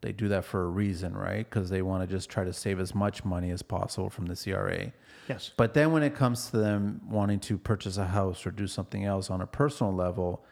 [0.00, 1.48] They do that for a reason, right?
[1.48, 4.36] Because they want to just try to save as much money as possible from the
[4.36, 4.92] CRA.
[5.28, 5.50] Yes.
[5.56, 9.04] But then when it comes to them wanting to purchase a house or do something
[9.04, 10.44] else on a personal level,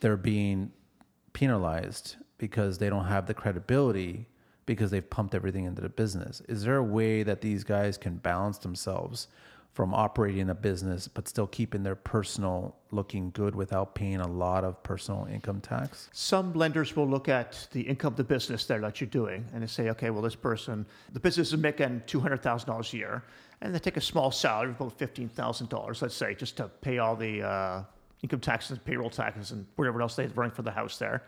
[0.00, 0.72] they're being
[1.32, 4.26] penalized because they don't have the credibility
[4.66, 6.42] because they've pumped everything into the business.
[6.48, 9.28] Is there a way that these guys can balance themselves
[9.72, 14.64] from operating a business but still keeping their personal looking good without paying a lot
[14.64, 16.08] of personal income tax?
[16.12, 19.62] Some lenders will look at the income of the business there that you're doing and
[19.62, 23.22] they say, okay, well, this person, the business is making $200,000 a year,
[23.60, 27.14] and they take a small salary of about $15,000, let's say, just to pay all
[27.14, 27.82] the uh,
[28.22, 31.22] income taxes, payroll taxes, and whatever else they're running for the house there.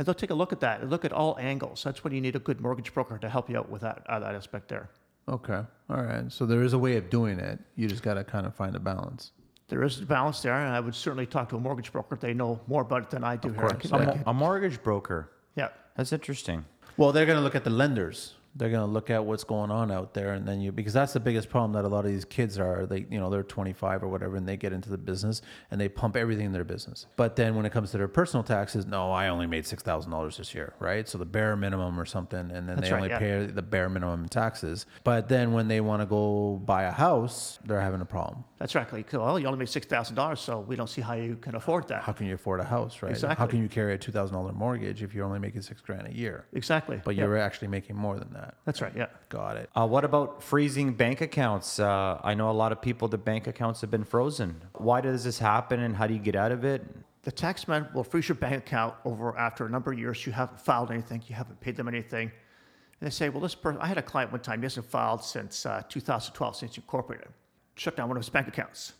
[0.00, 1.82] And they'll take a look at that and look at all angles.
[1.84, 4.18] That's when you need a good mortgage broker to help you out with that, uh,
[4.20, 4.88] that aspect there.
[5.28, 5.60] Okay.
[5.90, 6.32] All right.
[6.32, 7.58] So there is a way of doing it.
[7.76, 9.32] You just got to kind of find a balance.
[9.68, 12.16] There is a balance there, and I would certainly talk to a mortgage broker.
[12.16, 13.60] They know more about it than I do here.
[13.60, 15.30] course, I A, can- mo- a mortgage broker.
[15.54, 15.68] yeah.
[15.96, 16.64] That's interesting.
[16.96, 18.36] Well, they're going to look at the lenders.
[18.56, 21.12] They're going to look at what's going on out there, and then you because that's
[21.12, 22.84] the biggest problem that a lot of these kids are.
[22.84, 25.40] They, you know, they're 25 or whatever, and they get into the business
[25.70, 27.06] and they pump everything in their business.
[27.16, 30.10] But then when it comes to their personal taxes, no, I only made six thousand
[30.10, 31.08] dollars this year, right?
[31.08, 33.18] So the bare minimum or something, and then That's they right, only yeah.
[33.18, 34.86] pay the bare minimum taxes.
[35.04, 38.42] But then when they want to go buy a house, they're having a problem.
[38.58, 39.12] That's right.
[39.12, 41.86] Well, you only made six thousand dollars, so we don't see how you can afford
[41.88, 42.02] that.
[42.02, 43.12] How can you afford a house, right?
[43.12, 43.36] exactly.
[43.36, 46.08] How can you carry a two thousand dollar mortgage if you're only making six grand
[46.08, 46.46] a year?
[46.52, 47.00] Exactly.
[47.04, 47.24] But Yeah.
[47.24, 48.39] you're actually making more than that.
[48.64, 48.92] That's right.
[48.96, 49.06] Yeah.
[49.28, 49.70] Got it.
[49.74, 51.78] Uh, what about freezing bank accounts?
[51.78, 54.62] Uh, I know a lot of people, the bank accounts have been frozen.
[54.74, 56.82] Why does this happen and how do you get out of it?
[57.22, 60.24] The taxman will freeze your bank account over after a number of years.
[60.26, 61.22] You haven't filed anything.
[61.26, 62.30] You haven't paid them anything.
[63.00, 65.24] And they say, well, this person, I had a client one time, he hasn't filed
[65.24, 67.28] since uh, 2012, since you incorporated.
[67.74, 68.94] Shut down one of his bank accounts.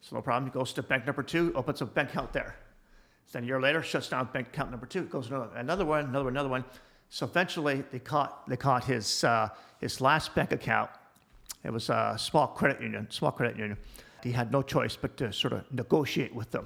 [0.00, 0.50] So no problem.
[0.50, 2.56] He goes to bank number two, opens a bank account there.
[3.32, 6.04] Then a year later, shuts down bank account number two, goes to another, another one,
[6.06, 6.64] another one, another one.
[7.12, 9.50] So eventually, they caught they caught his uh,
[9.82, 10.88] his last bank account.
[11.62, 13.76] It was a small credit union, small credit union.
[14.22, 16.64] He had no choice but to sort of negotiate with them.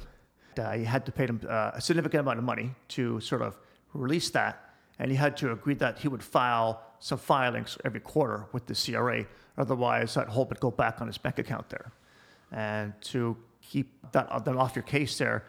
[0.56, 3.58] Uh, he had to pay them uh, a significant amount of money to sort of
[3.92, 4.70] release that,
[5.00, 8.74] and he had to agree that he would file some filings every quarter with the
[8.74, 9.26] CRA.
[9.58, 11.90] Otherwise, that whole would go back on his bank account there.
[12.52, 15.42] And to keep that them off your case there,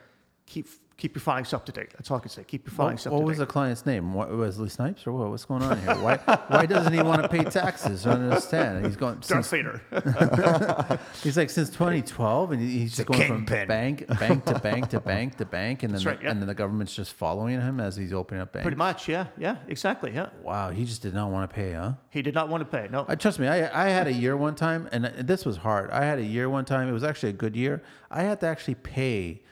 [0.48, 0.68] keep
[0.98, 1.91] keep your filings up to date.
[1.93, 2.43] That's all I can say.
[2.43, 4.14] Keep your What, filings up what to was the client's name?
[4.14, 5.30] What, Wesley Snipes or what?
[5.30, 5.95] What's going on here?
[5.95, 6.18] Why,
[6.48, 8.06] why doesn't he want to pay taxes?
[8.06, 8.86] I don't understand.
[8.86, 9.80] He's going Darth Vader.
[11.24, 15.38] he's like since 2012, and he's just going from bank, bank to bank to bank
[15.38, 16.32] to bank, and then That's the, yeah.
[16.32, 18.64] and then the government's just following him as he's opening up banks.
[18.64, 20.30] Pretty much, yeah, yeah, exactly, yeah.
[20.41, 21.93] Wow, he just did not want to pay, huh?
[22.10, 22.88] He did not want to pay.
[22.91, 23.48] No, I trust me.
[23.48, 25.91] I I had a year one time, and this was hard.
[25.91, 26.89] I had a year one time.
[26.89, 27.84] It was actually a good year.
[28.10, 29.43] I had to actually pay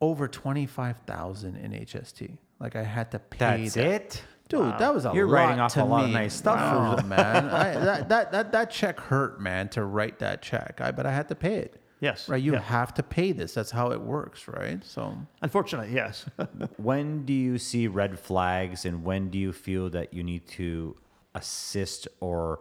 [0.00, 2.36] over twenty five thousand in HST.
[2.60, 3.38] Like I had to pay.
[3.38, 3.86] That's that.
[3.86, 4.24] it?
[4.48, 6.56] Dude, that was a You're lot writing off to a lot of nice stuff.
[6.56, 7.46] Wow, man.
[7.48, 9.68] I, that, that that that check hurt, man.
[9.70, 11.80] To write that check, I but I had to pay it.
[12.00, 12.60] yes, Right, you yeah.
[12.60, 13.54] have to pay this.
[13.54, 14.84] That's how it works, right?
[14.84, 16.26] So Unfortunately, yes.
[16.76, 20.94] When do you see red flags and when do you feel that you need to
[21.34, 22.60] assist or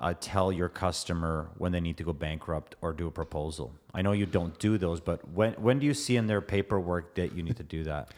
[0.00, 3.72] uh, tell your customer when they need to go bankrupt or do a proposal?
[3.94, 7.14] I know you don't do those, but when, when do you see in their paperwork
[7.14, 8.12] that you need to do that?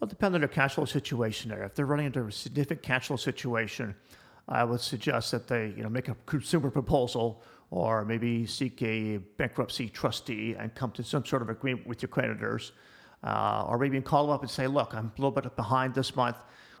[0.00, 1.62] Well, depending on their cash flow situation there.
[1.62, 3.94] If they're running into a significant cash flow situation,
[4.48, 9.18] I would suggest that they, you know, make a consumer proposal or maybe seek a
[9.36, 12.72] bankruptcy trustee and come to some sort of agreement with your creditors.
[13.22, 16.16] uh, or maybe call them up and say, look, I'm a little bit behind this
[16.16, 16.36] month.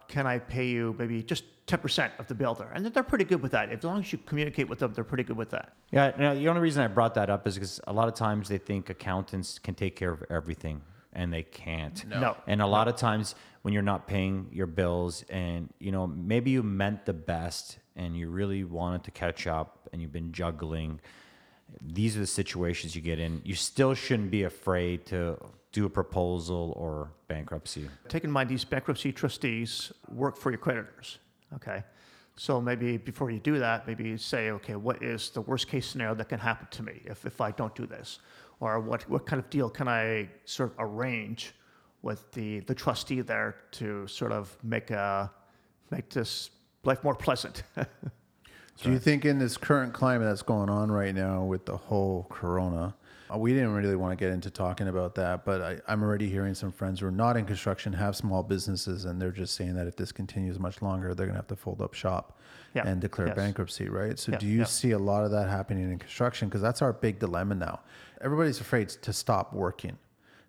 [0.08, 2.70] Can I pay you maybe just 10% of the bill there?
[2.74, 3.70] And they're pretty good with that.
[3.70, 5.74] As long as you communicate with them, they're pretty good with that.
[5.90, 8.48] Yeah, no, the only reason I brought that up is because a lot of times
[8.48, 12.04] they think accountants can take care of everything, and they can't.
[12.08, 12.20] No.
[12.20, 12.36] No.
[12.46, 16.50] And a lot of times when you're not paying your bills, and you know maybe
[16.50, 21.00] you meant the best, and you really wanted to catch up, and you've been juggling.
[21.80, 23.42] These are the situations you get in.
[23.44, 25.38] You still shouldn't be afraid to
[25.72, 27.88] do a proposal or bankruptcy.
[28.08, 31.18] Take in mind these bankruptcy trustees work for your creditors.
[31.54, 31.82] Okay.
[32.36, 35.86] So maybe before you do that, maybe you say, okay, what is the worst case
[35.86, 38.20] scenario that can happen to me if, if I don't do this?
[38.60, 41.54] Or what, what kind of deal can I sort of arrange
[42.02, 45.30] with the, the trustee there to sort of make, a,
[45.90, 46.50] make this
[46.84, 47.62] life more pleasant?
[48.82, 52.26] Do you think in this current climate that's going on right now with the whole
[52.30, 52.99] corona, uh,
[53.32, 56.28] Uh, we didn't really want to get into talking about that, but I, I'm already
[56.28, 59.74] hearing some friends who are not in construction have small businesses, and they're just saying
[59.76, 62.38] that if this continues much longer, they're going to have to fold up shop
[62.74, 62.82] Yeah.
[62.86, 63.36] and declare Yes.
[63.36, 64.18] bankruptcy, right?
[64.18, 64.38] So, Yeah.
[64.38, 64.64] do you Yeah.
[64.64, 66.48] see a lot of that happening in construction?
[66.48, 67.80] Because that's our big dilemma now.
[68.20, 69.96] Everybody's afraid to stop working.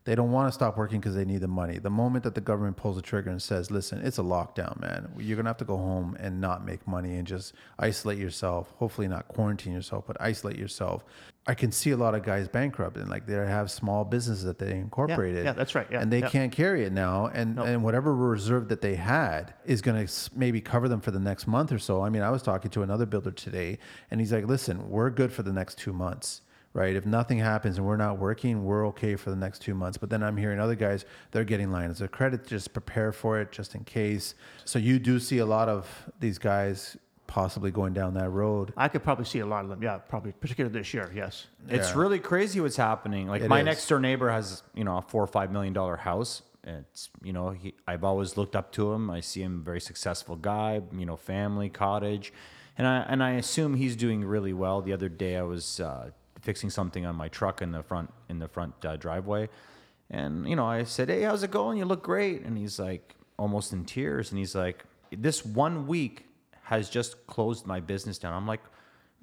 [0.03, 1.77] They don't want to stop working because they need the money.
[1.77, 5.11] The moment that the government pulls the trigger and says, listen, it's a lockdown, man,
[5.17, 8.73] you're going to have to go home and not make money and just isolate yourself.
[8.77, 11.05] Hopefully, not quarantine yourself, but isolate yourself.
[11.45, 14.57] I can see a lot of guys bankrupt and like they have small businesses that
[14.59, 15.45] they incorporated.
[15.45, 16.29] yeah, that's right, yeah, and they yeah.
[16.29, 17.27] can't carry it now.
[17.27, 17.63] And, No.
[17.63, 21.47] and whatever reserve that they had is going to maybe cover them for the next
[21.47, 22.01] month or so.
[22.03, 23.77] I mean, I was talking to another builder today
[24.09, 26.41] and he's like, listen, we're good for the next two months
[26.73, 26.95] right?
[26.95, 29.97] If nothing happens and we're not working, we're okay for the next two months.
[29.97, 33.51] But then I'm hearing other guys, they're getting lines of credit, just prepare for it
[33.51, 34.35] just in case.
[34.65, 36.97] So you do see a lot of these guys
[37.27, 38.73] possibly going down that road.
[38.75, 39.81] I could probably see a lot of them.
[39.81, 41.11] Yeah, probably, particularly this year.
[41.15, 41.47] Yes.
[41.69, 41.97] It's Yeah.
[41.99, 43.27] really crazy what's happening.
[43.27, 43.65] Like It my is.
[43.65, 46.41] next door neighbor has, you know, a four or five million dollar house.
[46.63, 49.09] It's, you know, he, I've always looked up to him.
[49.09, 52.31] I see him a very successful guy, you know, family, cottage,
[52.77, 54.81] and I and I assume he's doing really well.
[54.81, 56.11] The other day I was uh,
[56.41, 59.49] fixing something on my truck in the front in the front uh, driveway,
[60.09, 61.77] and you know I said, "Hey, how's it going?
[61.77, 66.25] You look great." And he's like almost in tears, and he's like, "This one week
[66.63, 68.61] has just closed my business down." I'm like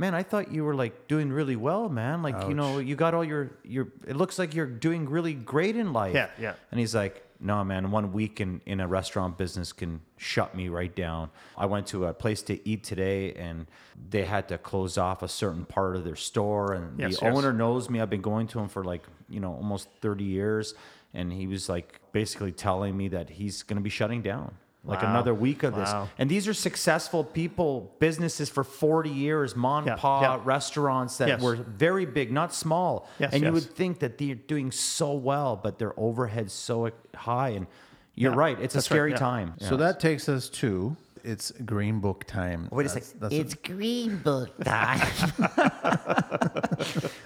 [0.00, 3.14] man i thought you were like doing really well man like you know you got
[3.14, 6.54] all your your it looks like you're doing really great in life Yeah, yeah.
[6.70, 10.68] and he's like no man one week in in a restaurant business can shut me
[10.68, 11.30] right down.
[11.56, 13.66] I went to a place to eat today and
[14.10, 17.36] they had to close off a certain part of their store and Yes, the yes.
[17.36, 18.00] owner knows me.
[18.00, 20.74] I've been going to him for like you know almost 30 years
[21.14, 24.54] and he was like basically telling me that he's going to be shutting down
[24.88, 25.10] like Wow.
[25.10, 26.08] another week of this Wow.
[26.18, 30.40] and these are successful people, businesses for 40 years, mom Yeah, and pa yeah.
[30.42, 31.40] restaurants that Yes.
[31.42, 33.06] were very big, not small.
[33.18, 36.90] Yes, and you would think that they're doing so well, but their overhead's so uh,
[37.14, 37.50] high.
[37.50, 37.66] And
[38.14, 39.16] you're Yeah, right, it's a that's right, scary yeah.
[39.18, 39.54] time.
[39.60, 42.68] So that takes us to it's Green Book time.
[42.70, 43.20] Wait a That's- second.
[43.20, 45.00] that's It's Green Book time.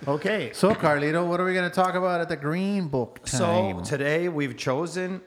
[0.08, 0.50] okay.
[0.54, 3.84] So, Carlito, what are we going to talk about at the Green Book time?
[3.84, 5.20] So today we've chosen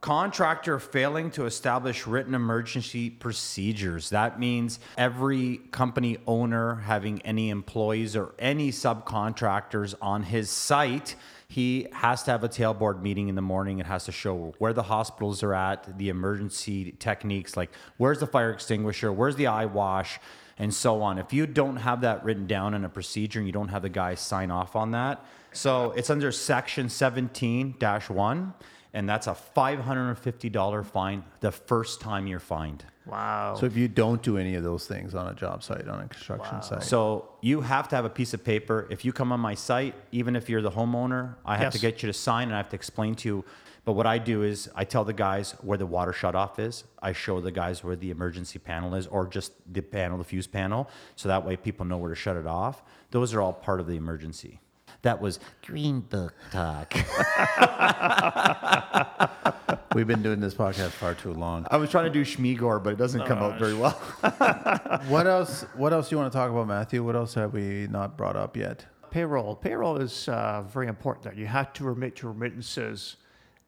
[0.00, 4.10] contractor failing to establish written emergency procedures.
[4.10, 11.16] That means every company owner having any employees or any subcontractors on his site.
[11.48, 13.78] He has to have a tailboard meeting in the morning.
[13.78, 18.26] It has to show where the hospitals are at, the emergency techniques, like where's the
[18.26, 20.18] fire extinguisher, where's the eye wash,
[20.56, 21.18] and so on.
[21.18, 23.88] If you don't have that written down in a procedure and you don't have the
[23.88, 28.54] guys sign off on that, so it's under section 17 1,
[28.92, 32.84] and that's a $550 fine the first time you're fined.
[33.06, 33.56] Wow.
[33.58, 36.06] so, if you don't do any of those things on a job site, on a
[36.06, 38.86] construction site, So you have to have a piece of paper.
[38.90, 42.02] If you come on my site, even if you're the homeowner, I have to get
[42.02, 43.44] you to sign and I have to explain to you.
[43.84, 46.84] But what I do is I tell the guys where the water shut off is.
[47.02, 50.46] I show the guys where the emergency panel is or just the panel, the fuse
[50.46, 50.88] panel.
[51.16, 52.82] So that way people know where to shut it off.
[53.10, 54.60] Those are all part of the emergency.
[55.02, 56.94] That was Green Book Talk.
[59.94, 61.66] we've been doing this podcast far too long.
[61.70, 63.92] I was trying to do Schmigor, but it doesn't come out very well.
[65.08, 65.62] what else?
[65.74, 67.02] What else do you want to talk about, Matthew?
[67.02, 68.86] What else have we not brought up yet?
[69.10, 69.56] payroll.
[69.56, 71.34] Payroll is uh, very important there.
[71.34, 73.16] You have to remit your remittances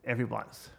[0.05, 0.70] every month.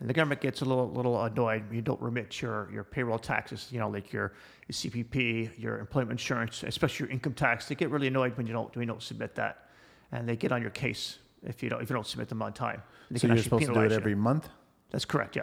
[0.00, 3.18] And the government gets a little little annoyed when you don't remit your, your payroll
[3.18, 4.34] taxes, you know, like your,
[4.68, 7.66] your CPP, your employment insurance, especially your income tax.
[7.66, 9.65] They get really annoyed when you don't when you don't submit that.
[10.12, 12.52] And they get on your case if you don't if you don't submit them on
[12.52, 12.82] time.
[13.10, 13.96] They So can you're actually supposed to do it penalize you.
[13.98, 14.48] every month.
[14.90, 15.42] That's correct, yeah.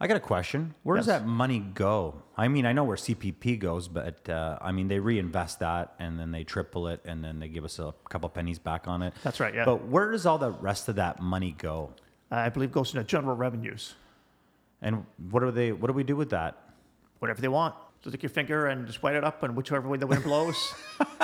[0.00, 0.74] I got a question.
[0.82, 2.22] Where does that money go?
[2.36, 6.18] I mean, I know where CPP goes, but uh, I mean, they reinvest that and
[6.18, 9.14] then they triple it and then they give us a couple pennies back on it.
[9.22, 9.64] That's right, yeah.
[9.64, 11.92] But where does all the rest of that money go?
[12.30, 13.94] I believe goes into general revenues.
[14.82, 15.70] And what do they?
[15.72, 16.58] What do we do with that?
[17.20, 17.74] Whatever they want.
[18.02, 20.74] So take your finger and just white it up, and whichever way the wind blows.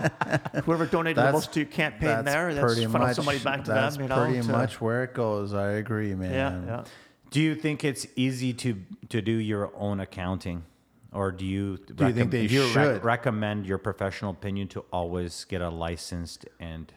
[0.64, 3.38] Whoever donated the That's- most to your campaign That's there, that's pretty funnel much somebody
[3.38, 4.04] back to that's them.
[4.04, 5.54] You know, pretty to- much where it goes.
[5.54, 6.32] I agree, man.
[6.32, 6.84] Yeah, yeah.
[7.30, 8.76] Do you think it's easy to
[9.10, 10.64] to do your own accounting,
[11.12, 11.78] or do you?
[11.78, 13.04] Do you think they you should?
[13.04, 16.92] recommend your professional opinion to always get a licensed and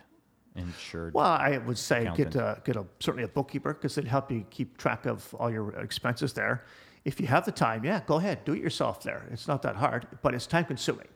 [0.56, 1.14] insured?
[1.14, 4.32] Well, I would say get a, uh, get a certainly a bookkeeper because it'd help
[4.32, 6.64] you keep track of all your expenses there.
[7.06, 9.26] If you have the time, yeah, go ahead, do it yourself there.
[9.30, 11.08] It's not that hard, but it's time consuming.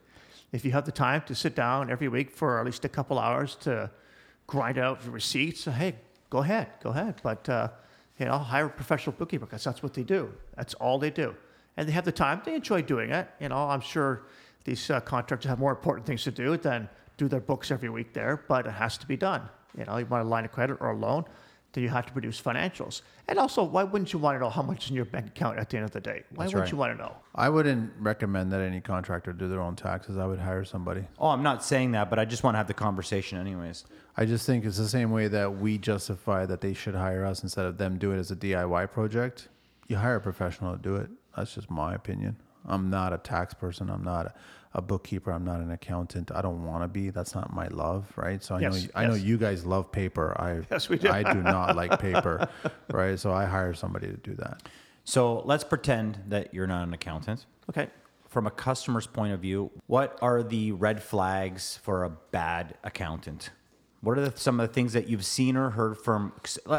[0.51, 3.19] If you have the time to sit down every week for at least a couple
[3.19, 3.91] hours to
[4.47, 5.95] grind out your receipts, hey,
[6.29, 7.15] go ahead, go ahead.
[7.21, 7.69] But uh,
[8.17, 10.33] you know, hire a professional bookkeeper because that's what they do.
[10.55, 11.35] That's all they do,
[11.75, 12.41] and they have the time.
[12.45, 13.27] They enjoy doing it.
[13.39, 14.23] You know, I'm sure
[14.63, 18.13] these uh, contractors have more important things to do than do their books every week
[18.13, 19.41] there, but it has to be done.
[19.77, 21.25] You know, you want a line of credit or a loan,
[21.77, 23.03] then you have to produce financials.
[23.27, 25.59] And also, why wouldn't you want to know how much is in your bank account
[25.59, 26.23] at the end of the day?
[26.33, 26.71] Why That's wouldn't right.
[26.71, 27.15] you want to know?
[27.35, 30.17] I wouldn't recommend that any contractor do their own taxes.
[30.17, 31.03] I would hire somebody.
[31.19, 33.85] oh, I'm not saying that, but I just want to have the conversation, anyways.
[34.17, 37.43] I just think it's the same way that we justify that they should hire us
[37.43, 39.49] instead of them do it as a DIY project.
[39.87, 41.11] You hire a professional to do it.
[41.35, 42.37] That's just my opinion.
[42.65, 43.91] I'm not a tax person.
[43.91, 44.33] I'm not a,
[44.73, 45.31] a bookkeeper.
[45.31, 46.31] I'm not an accountant.
[46.33, 47.09] I don't want to be.
[47.09, 48.43] That's not my love, right?
[48.43, 50.35] So I know Yes, I know you guys love paper.
[50.39, 51.09] I Yes, we do.
[51.09, 52.47] I do not like paper,
[52.91, 53.19] right?
[53.19, 54.63] So I hire somebody to do that.
[55.03, 57.45] So let's pretend that you're not an accountant.
[57.69, 57.87] Okay.
[58.27, 63.51] From a customer's point of view, what are the red flags for a bad accountant?
[64.01, 66.31] What are the, some of the things that you've seen or heard from?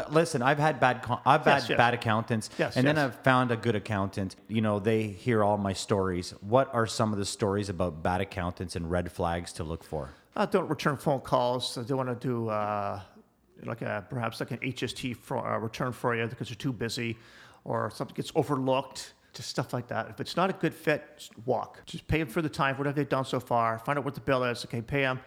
[0.09, 1.77] Listen, I've had bad, I've Yes, had yes.
[1.77, 2.97] bad accountants, Yes, and then.
[2.97, 4.35] I've found a good accountant.
[4.47, 6.33] You know, they hear all my stories.
[6.41, 10.11] What are some of the stories about bad accountants and red flags to look for?
[10.35, 11.77] Uh, don't return phone calls.
[11.77, 13.01] I don't want to do uh,
[13.65, 17.17] like a perhaps like an HST for, uh, return for you because you're too busy,
[17.65, 19.13] or something gets overlooked.
[19.33, 20.09] Just stuff like that.
[20.09, 21.85] If it's not a good fit, just walk.
[21.85, 23.77] Just pay them for the time, whatever they've done so far.
[23.79, 24.63] Find out what the bill is.
[24.65, 25.19] Okay, pay them.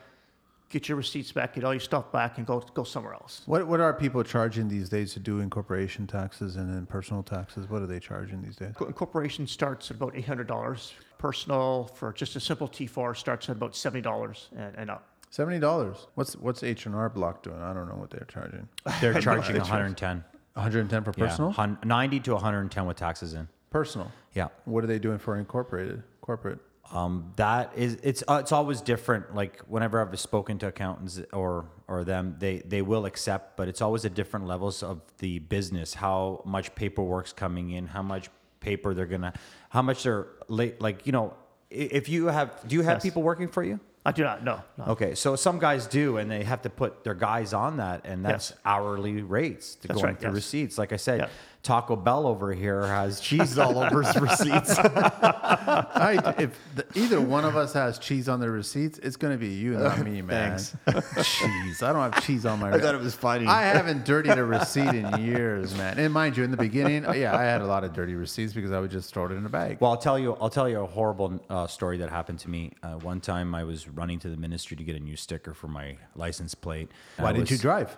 [0.73, 1.55] Get your receipts back.
[1.55, 3.43] Get all your stuff back, and go go somewhere else.
[3.47, 7.68] What what are people charging these days to do incorporation taxes and then personal taxes?
[7.70, 8.73] What are they charging these days?
[8.75, 10.95] Co- Incorporation starts at about eight hundred dollars.
[11.18, 15.07] Personal for just a simple T4 starts at about seventy dollars and, and up.
[15.31, 16.07] Seventy dollars.
[16.14, 17.61] What's what's H and R Block doing?
[17.61, 18.66] I don't know what they're charging.
[19.01, 20.25] They're charging 110.
[20.55, 21.51] One hundred and ten for personal.
[21.53, 23.47] hun- 90 to 110 with taxes in.
[23.70, 24.11] Personal.
[24.35, 24.49] Yeah.
[24.64, 26.59] What are they doing for incorporated corporate?
[26.93, 29.35] Um, that is, it's uh, it's always different.
[29.35, 33.80] Like whenever I've spoken to accountants or or them, they they will accept, but it's
[33.80, 35.95] always at different levels of the business.
[35.95, 38.28] How much paperwork's coming in, how much
[38.61, 39.33] paper they're gonna,
[39.70, 40.83] how much they're late.
[40.83, 41.35] Like you know,
[41.70, 43.03] if you have, do you have Yes.
[43.03, 43.80] people working for you?
[44.05, 44.43] I do not.
[44.43, 44.61] No.
[44.76, 44.85] no.
[44.87, 48.24] Okay, so some guys do, and they have to put their guys on that, and
[48.24, 48.59] that's Yes.
[48.64, 50.35] hourly rates to That's going right, through yes.
[50.35, 50.76] receipts.
[50.78, 51.30] Like I said.
[51.62, 54.76] Taco Bell over here has cheese all over his receipts.
[54.78, 59.38] I, if the, either one of us has cheese on their receipts, it's going to
[59.38, 60.58] be you, not me, man.
[60.58, 61.82] cheese.
[61.82, 62.72] I don't have cheese on my.
[62.72, 63.46] I thought it was funny.
[63.46, 65.98] I haven't dirtied a receipt in years, man.
[65.98, 68.72] And mind you, in the beginning, yeah, I had a lot of dirty receipts because
[68.72, 69.78] I would just throw it in a bag.
[69.80, 70.36] Well, I'll tell you.
[70.40, 72.72] I'll tell you a horrible uh, story that happened to me.
[72.82, 75.68] Uh, one time, I was running to the ministry to get a new sticker for
[75.68, 76.90] my license plate.
[77.18, 77.96] Why I didn't you drive?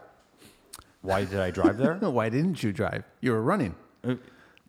[1.04, 1.98] Why did I drive there?
[2.02, 3.04] No, why didn't you drive?
[3.20, 3.74] You were running.
[4.02, 4.14] Uh,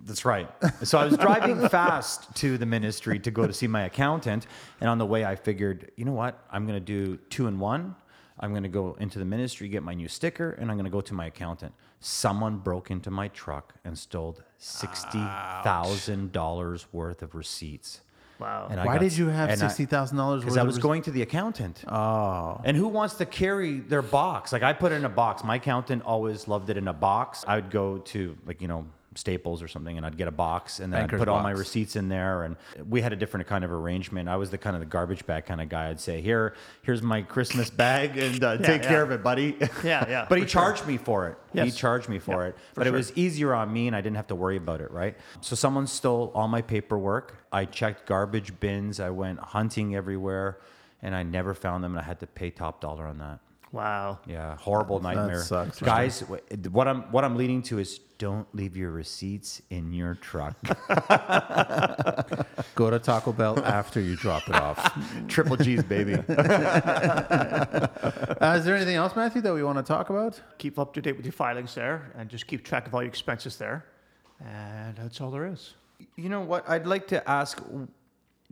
[0.05, 0.49] That's right.
[0.83, 4.45] So I was driving fast to the ministry to go to see my accountant,
[4.81, 6.43] and on the way, I figured, you know what?
[6.51, 7.95] I'm going to do two in one.
[8.38, 10.91] I'm going to go into the ministry, get my new sticker, and I'm going to
[10.91, 11.73] go to my accountant.
[12.01, 15.23] Someone broke into my truck and stole sixty
[15.63, 18.01] thousand dollars worth of receipts.
[18.39, 18.67] Wow.
[18.69, 20.41] And I Why got- did you have and I- sixty thousand dollars?
[20.41, 21.83] Because I was going to the accountant.
[21.88, 24.51] Oh, And who wants to carry their box?
[24.51, 25.43] Like I put it in a box.
[25.43, 27.45] My accountant always loved it in a box.
[27.47, 28.86] I would go to like, you know,
[29.16, 31.51] Staples or something and I'd get a box and then Banker's I'd put all my
[31.51, 32.55] receipts in there and
[32.89, 34.28] we had a different kind of arrangement.
[34.30, 35.89] I was the kind of the garbage bag kind of guy.
[35.89, 38.88] I'd say, "Here, here's my Christmas bag and uh, take yeah.
[38.89, 40.61] care of it, buddy." Yeah, yeah, but he for sure.
[40.61, 41.38] charged me for it.
[41.63, 42.55] He charged me for Yeah, it.
[42.74, 44.89] for but it was easier on me and I didn't have to worry about it,
[44.91, 45.16] right?
[45.41, 47.45] So someone stole all my paperwork.
[47.51, 48.99] I checked garbage bins.
[48.99, 50.59] I went hunting everywhere
[51.01, 53.39] and I never found them and I had to pay top dollar on that.
[53.72, 54.20] Wow.
[54.26, 55.41] Yeah, horrible nightmare.
[55.41, 55.88] sucks, man.
[55.89, 60.16] Guys, wh- what I'm what I'm leading to is don't leave your receipts in your
[60.16, 60.55] truck.
[62.76, 64.97] go to Taco Bell after you drop it off.
[65.28, 66.18] Triple G's, baby.
[68.41, 70.39] Uh, is there anything else, Matthew, that we want to talk about?
[70.57, 73.09] Keep up to date with your filings there, and just keep track of all your
[73.09, 73.86] expenses there,
[74.45, 75.74] and that's all there is.
[76.16, 76.68] you know what?
[76.70, 77.61] I'd like to ask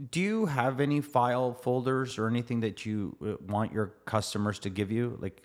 [0.09, 4.69] do you have any file folders or anything that you uh, want your customers to
[4.69, 5.17] give you?
[5.21, 5.41] Like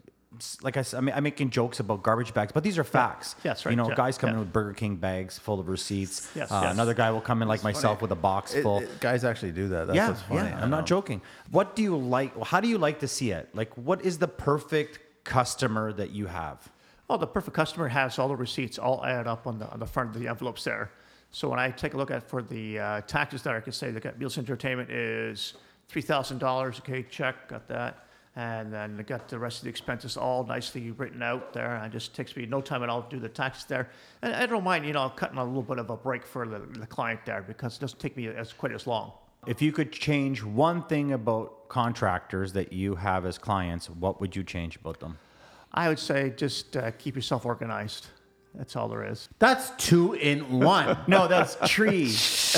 [0.62, 3.34] like I, said, I mean, I'm making jokes about garbage bags, but these are facts.
[3.42, 6.30] That's right, You know, yeah, guys come in with Burger King bags full of receipts.
[6.34, 6.74] Yes, Uh, yes.
[6.74, 8.78] Another guy will come in like myself with a box full.
[8.80, 9.86] it- guys actually do that.
[9.88, 10.48] That's yeah, what's funny.
[10.48, 10.58] yeah.
[10.58, 11.22] I I'm not joking.
[11.50, 12.40] What do you like?
[12.44, 13.48] How do you like to see it?
[13.54, 16.68] Like, what is the perfect customer that you have?
[17.10, 19.86] Oh, the perfect customer has all the receipts all added up on the on the
[19.86, 20.90] front of the envelopes there.
[21.30, 23.90] So when I take a look at for the uh, taxes there, I can say
[23.90, 25.54] the Meals Entertainment is
[25.88, 26.78] three thousand dollars.
[26.80, 28.06] Okay, check, got that,
[28.36, 31.76] and then I got the rest of the expenses all nicely written out there.
[31.76, 33.90] And it just takes me no time at all to do the taxes there.
[34.22, 36.60] And I don't mind, you know, cutting a little bit of a break for the,
[36.78, 39.12] the client there because it doesn't take me as quite as long.
[39.46, 44.34] If you could change one thing about contractors that you have as clients, what would
[44.34, 45.18] you change about them?
[45.72, 48.06] I would say just uh, keep yourself organized.
[48.54, 49.28] That's all there is.
[49.38, 50.96] That's two in one.
[51.06, 52.54] No, that's trees.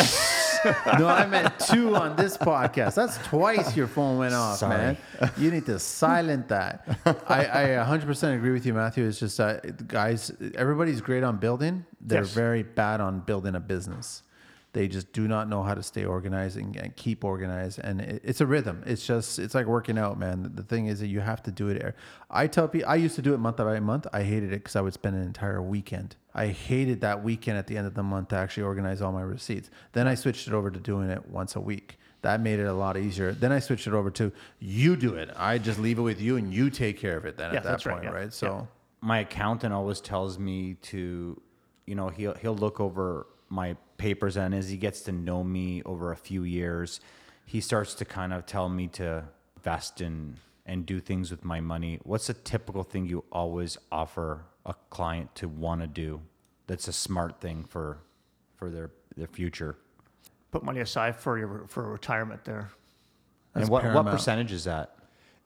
[0.99, 2.95] no, I meant two on this podcast.
[2.95, 4.77] That's twice your phone went off, Sorry.
[4.77, 4.97] man.
[5.37, 6.85] You need to silent that.
[7.29, 9.07] I, I 100% agree with you, Matthew.
[9.07, 11.85] It's just that, guys, everybody's great on building.
[12.01, 12.33] They're Yes.
[12.33, 14.23] very bad on building a business.
[14.73, 17.81] They just do not know how to stay organized and, and keep organized.
[17.83, 18.83] And it, it's a rhythm.
[18.87, 20.53] It's just, it's like working out, man.
[20.55, 21.95] The thing is that you have to do it.
[22.31, 24.07] I tell people, I used to do it month by month.
[24.13, 26.15] I hated it because I would spend an entire weekend.
[26.35, 29.23] I hated that weekend at the end of the month to actually organize all my
[29.23, 29.71] receipts.
[29.93, 31.99] Then I switched it over to doing it once a week.
[32.23, 33.33] That made it a lot easier.
[33.33, 35.31] Then I switched it over to you do it.
[35.37, 37.63] I just leave it with you and you take care of it then Yeah, at
[37.65, 38.33] that that's right, point, yeah, right?
[38.33, 38.69] So
[39.01, 41.41] my accountant always tells me to,
[41.87, 45.83] you know, he'll he'll look over my papers and as he gets to know me
[45.85, 47.01] over a few years,
[47.45, 49.25] he starts to kind of tell me to
[49.57, 51.99] invest in and do things with my money.
[52.05, 56.21] What's a typical thing you always offer a client to want to do
[56.67, 57.99] that's a smart thing for
[58.55, 59.77] for their their future?
[60.53, 62.71] Put money aside for your for retirement there.
[63.53, 64.97] That's and what, what percentage is that?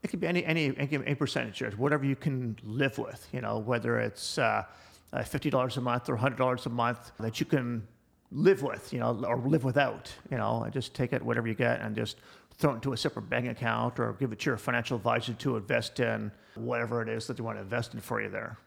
[0.03, 3.27] It could be any any any, any percentage, whatever you can live with.
[3.33, 4.65] You know, whether it's uh,
[5.13, 7.87] uh, fifty dollars a month or hundred dollars a month that you can
[8.35, 8.93] live with.
[8.93, 10.13] You know, or live without.
[10.31, 12.19] You know, and just take it whatever you get and just
[12.57, 15.57] throw it into a separate bank account or give it to your financial advisor to
[15.57, 18.59] invest in whatever it is that they want to invest in for you there.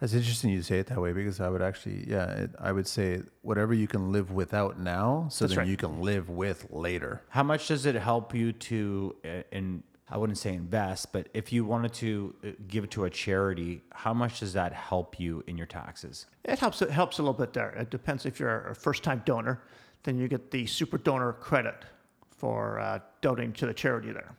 [0.00, 2.86] That's interesting you say it that way because I would actually, yeah, it, I would
[2.86, 5.68] say whatever you can live without now, so That's then right.
[5.68, 7.22] you can live with later.
[7.28, 9.82] How much does it help you to, uh, in
[10.14, 13.82] I wouldn't say invest, but if you wanted to uh, give it to a charity,
[13.90, 16.26] how much does that help you in your taxes?
[16.44, 16.80] It helps.
[16.82, 17.70] It helps a little bit there.
[17.70, 19.62] It depends if you're a first-time donor,
[20.04, 21.84] then you get the super donor credit
[22.30, 24.36] for uh, donating to the charity there.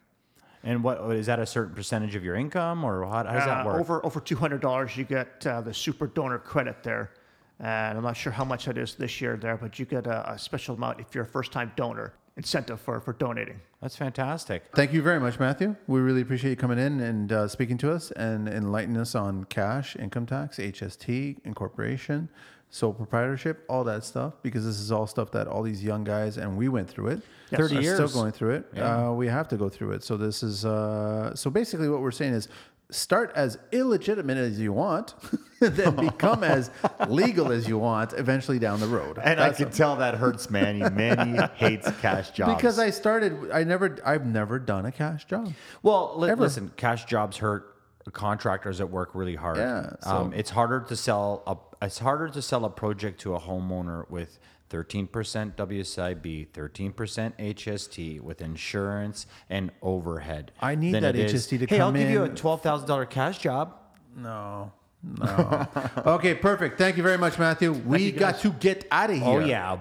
[0.64, 3.66] And what is that a certain percentage of your income, or how, how does that
[3.66, 3.80] Uh, work?
[3.82, 7.12] Over over two hundred dollars, you get uh, the super donor credit there,
[7.60, 10.32] and I'm not sure how much that is this year there, but you get a,
[10.32, 13.60] a special amount if you're a first-time donor incentive for for donating.
[13.82, 14.64] That's fantastic.
[14.76, 15.76] Thank you very much, Matthew.
[15.88, 19.44] We really appreciate you coming in and uh, speaking to us and enlightening us on
[19.46, 22.30] cash, income tax, HST, incorporation,
[22.70, 26.38] sole proprietorship, all that stuff, because this is all stuff that all these young guys,
[26.38, 27.22] and we went through it.
[27.52, 27.62] Yes.
[27.62, 27.96] 30 are years.
[27.96, 28.66] still going through it.
[28.76, 29.10] Yeah.
[29.10, 30.04] Uh, we have to go through it.
[30.04, 32.50] So this is uh, so basically what we're saying is
[32.90, 35.16] start as illegitimate as you want,
[35.60, 36.70] then become as
[37.08, 39.18] legal as you want eventually down the road.
[39.22, 40.82] And I That's can tell that hurts Manny.
[40.90, 42.56] Manny hates cash jobs.
[42.56, 43.52] because I started.
[43.52, 43.98] I never.
[44.06, 45.54] I've never done a cash job.
[45.84, 47.72] Well, li- listen, cash jobs hurt
[48.12, 49.58] contractors that work really hard.
[49.58, 53.36] Yeah, so- um, it's harder to sell a it's harder to sell a project to
[53.36, 54.40] a homeowner with
[54.70, 55.08] 13%
[55.56, 60.52] WSIB, 13% HST with insurance and overhead.
[60.60, 61.78] I need than that it is, HST to come in.
[61.78, 63.76] hey, I'll come give you a $12,000 cash job.
[64.16, 64.72] No.
[65.04, 65.68] No.
[66.06, 66.78] okay, perfect.
[66.78, 67.74] Thank you very much, Matthew.
[67.74, 69.42] We got to get out of oh, here.
[69.42, 69.78] Oh yeah.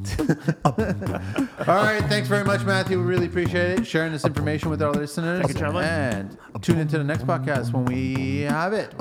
[0.64, 2.02] All right.
[2.04, 2.98] Thanks very much, Matthew.
[2.98, 3.86] We really appreciate it.
[3.86, 5.40] Sharing this information with our listeners.
[5.40, 6.38] Thank you, gentlemen.
[6.54, 8.94] And tune into the next podcast when we have it.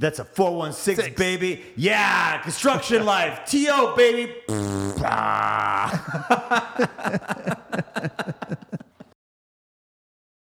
[0.00, 1.62] That's a 416 baby.
[1.76, 3.44] Yeah, construction life.
[3.44, 4.32] TO baby.